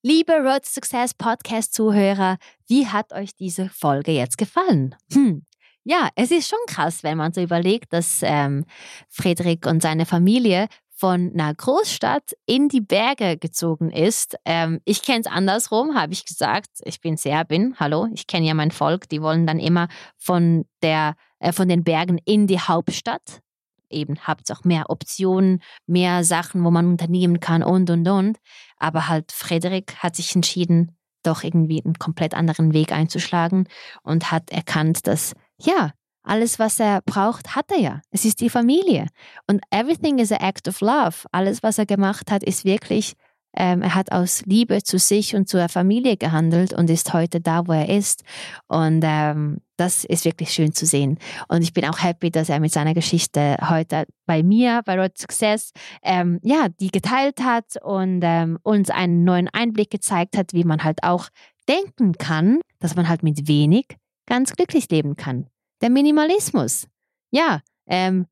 Liebe 0.03 0.33
Road 0.33 0.63
to 0.63 0.71
Success 0.71 1.13
Podcast-Zuhörer, 1.15 2.39
wie 2.69 2.87
hat 2.87 3.13
euch 3.13 3.35
diese 3.35 3.69
Folge 3.69 4.13
jetzt 4.13 4.39
gefallen? 4.39 4.95
Hm. 5.13 5.45
Ja, 5.83 6.09
es 6.15 6.31
ist 6.31 6.49
schon 6.49 6.59
krass, 6.67 7.03
wenn 7.03 7.19
man 7.19 7.33
so 7.33 7.41
überlegt, 7.41 7.93
dass 7.93 8.21
ähm, 8.23 8.65
Friedrich 9.09 9.67
und 9.67 9.83
seine 9.83 10.07
Familie 10.07 10.69
von 11.01 11.33
einer 11.33 11.55
Großstadt 11.55 12.35
in 12.45 12.69
die 12.69 12.83
Berge 12.83 13.39
gezogen 13.39 13.91
ist. 13.91 14.37
Ähm, 14.45 14.81
ich 14.85 15.03
kenne 15.03 15.21
es 15.21 15.27
andersrum, 15.27 15.95
habe 15.95 16.13
ich 16.13 16.27
gesagt. 16.27 16.69
Ich 16.85 17.01
bin 17.01 17.17
Serbin, 17.17 17.75
hallo, 17.81 18.09
ich 18.13 18.27
kenne 18.27 18.47
ja 18.47 18.53
mein 18.53 18.71
Volk. 18.71 19.09
Die 19.09 19.23
wollen 19.23 19.47
dann 19.47 19.59
immer 19.59 19.89
von, 20.19 20.67
der, 20.83 21.15
äh, 21.39 21.53
von 21.53 21.69
den 21.69 21.85
Bergen 21.85 22.19
in 22.27 22.47
die 22.47 22.61
Hauptstadt. 22.61 23.41
Eben 23.89 24.19
habt 24.21 24.53
auch 24.53 24.63
mehr 24.65 24.91
Optionen, 24.91 25.63
mehr 25.87 26.23
Sachen, 26.23 26.63
wo 26.65 26.71
man 26.71 26.87
unternehmen 26.87 27.41
kann 27.41 27.63
und 27.63 27.89
und 27.89 28.07
und. 28.07 28.37
Aber 28.77 29.09
halt 29.09 29.33
Frederik 29.33 29.97
hat 29.97 30.17
sich 30.17 30.37
entschieden, 30.37 30.99
doch 31.23 31.43
irgendwie 31.43 31.83
einen 31.83 31.99
komplett 31.99 32.35
anderen 32.35 32.75
Weg 32.75 32.93
einzuschlagen 32.93 33.69
und 34.03 34.31
hat 34.31 34.51
erkannt, 34.51 35.07
dass 35.07 35.33
ja, 35.59 35.93
alles, 36.23 36.59
was 36.59 36.81
er 36.81 37.01
braucht, 37.03 37.57
hat 37.57 37.71
er 37.71 37.81
ja. 37.81 38.01
Es 38.11 38.25
ist 38.25 38.41
die 38.41 38.51
Familie. 38.51 39.07
Und 39.47 39.63
everything 39.71 40.19
is 40.19 40.33
an 40.33 40.41
act 40.41 40.69
of 40.69 40.81
love. 40.81 41.27
Alles, 41.33 41.63
was 41.63 41.79
er 41.79 41.87
gemacht 41.87 42.31
hat, 42.31 42.43
ist 42.43 42.65
wirklich, 42.65 43.15
ähm, 43.57 43.83
er 43.83 43.95
hat 43.95 44.13
aus 44.13 44.43
Liebe 44.47 44.83
zu 44.83 44.99
sich 44.99 45.35
und 45.35 45.49
zur 45.49 45.69
Familie 45.69 46.17
gehandelt 46.17 46.73
und 46.73 46.89
ist 46.91 47.13
heute 47.13 47.41
da, 47.41 47.67
wo 47.67 47.73
er 47.73 47.89
ist. 47.89 48.23
Und 48.69 49.03
ähm, 49.05 49.59
das 49.77 50.05
ist 50.05 50.25
wirklich 50.25 50.53
schön 50.53 50.73
zu 50.73 50.87
sehen. 50.87 51.19
Und 51.49 51.63
ich 51.63 51.73
bin 51.73 51.87
auch 51.87 52.03
happy, 52.03 52.31
dass 52.31 52.49
er 52.49 52.61
mit 52.61 52.73
seiner 52.73 52.95
Geschichte 52.95 53.57
heute 53.69 54.07
bei 54.27 54.43
mir, 54.43 54.83
bei 54.85 54.99
Road 54.99 55.17
Success, 55.19 55.73
ähm, 56.03 56.39
ja, 56.43 56.69
die 56.69 56.91
geteilt 56.91 57.41
hat 57.43 57.77
und 57.83 58.21
ähm, 58.23 58.59
uns 58.63 58.91
einen 58.91 59.25
neuen 59.25 59.49
Einblick 59.49 59.91
gezeigt 59.91 60.37
hat, 60.37 60.53
wie 60.53 60.65
man 60.65 60.85
halt 60.85 61.03
auch 61.03 61.29
denken 61.69 62.13
kann, 62.13 62.61
dass 62.79 62.95
man 62.95 63.09
halt 63.09 63.23
mit 63.23 63.49
wenig 63.49 63.87
ganz 64.27 64.53
glücklich 64.53 64.89
leben 64.91 65.17
kann 65.17 65.47
der 65.81 65.91
Minimalismus. 65.91 66.87
Ja, 67.31 67.61
ähm, 67.87 68.27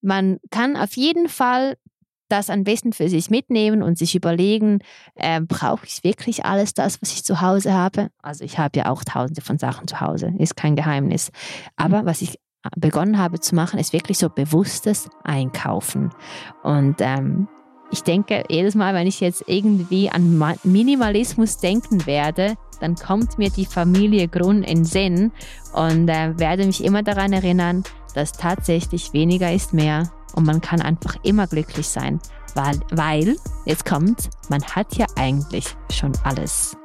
man 0.00 0.38
kann 0.50 0.76
auf 0.76 0.96
jeden 0.96 1.28
Fall 1.28 1.76
das 2.28 2.48
am 2.48 2.64
besten 2.64 2.92
für 2.92 3.08
sich 3.08 3.28
mitnehmen 3.28 3.82
und 3.82 3.98
sich 3.98 4.14
überlegen, 4.14 4.78
äh, 5.14 5.40
brauche 5.40 5.86
ich 5.86 6.02
wirklich 6.02 6.46
alles 6.46 6.72
das, 6.72 7.00
was 7.02 7.12
ich 7.12 7.24
zu 7.24 7.42
Hause 7.42 7.74
habe? 7.74 8.08
Also 8.22 8.44
ich 8.44 8.58
habe 8.58 8.78
ja 8.78 8.90
auch 8.90 9.04
tausende 9.04 9.42
von 9.42 9.58
Sachen 9.58 9.86
zu 9.86 10.00
Hause, 10.00 10.32
ist 10.38 10.56
kein 10.56 10.74
Geheimnis. 10.74 11.30
Aber 11.76 12.06
was 12.06 12.22
ich 12.22 12.38
begonnen 12.76 13.18
habe 13.18 13.40
zu 13.40 13.54
machen, 13.54 13.78
ist 13.78 13.92
wirklich 13.92 14.18
so 14.18 14.30
bewusstes 14.30 15.10
Einkaufen. 15.24 16.10
Und 16.62 16.96
ähm, 17.00 17.48
ich 17.92 18.02
denke, 18.02 18.44
jedes 18.48 18.74
Mal, 18.74 18.94
wenn 18.94 19.06
ich 19.06 19.20
jetzt 19.20 19.44
irgendwie 19.46 20.10
an 20.10 20.42
Minimalismus 20.64 21.58
denken 21.58 22.06
werde, 22.06 22.56
dann 22.80 22.96
kommt 22.96 23.38
mir 23.38 23.50
die 23.50 23.66
Familie 23.66 24.26
Grun 24.28 24.62
in 24.62 24.84
Sinn 24.84 25.30
und 25.72 26.08
äh, 26.08 26.36
werde 26.38 26.66
mich 26.66 26.82
immer 26.82 27.02
daran 27.02 27.32
erinnern, 27.32 27.84
dass 28.14 28.32
tatsächlich 28.32 29.12
weniger 29.12 29.52
ist 29.52 29.72
mehr 29.72 30.10
und 30.34 30.44
man 30.44 30.60
kann 30.60 30.80
einfach 30.80 31.16
immer 31.22 31.46
glücklich 31.46 31.86
sein, 31.86 32.18
weil, 32.54 32.80
weil 32.90 33.36
jetzt 33.66 33.84
kommt, 33.84 34.30
man 34.48 34.62
hat 34.64 34.96
ja 34.96 35.06
eigentlich 35.16 35.66
schon 35.90 36.12
alles. 36.24 36.76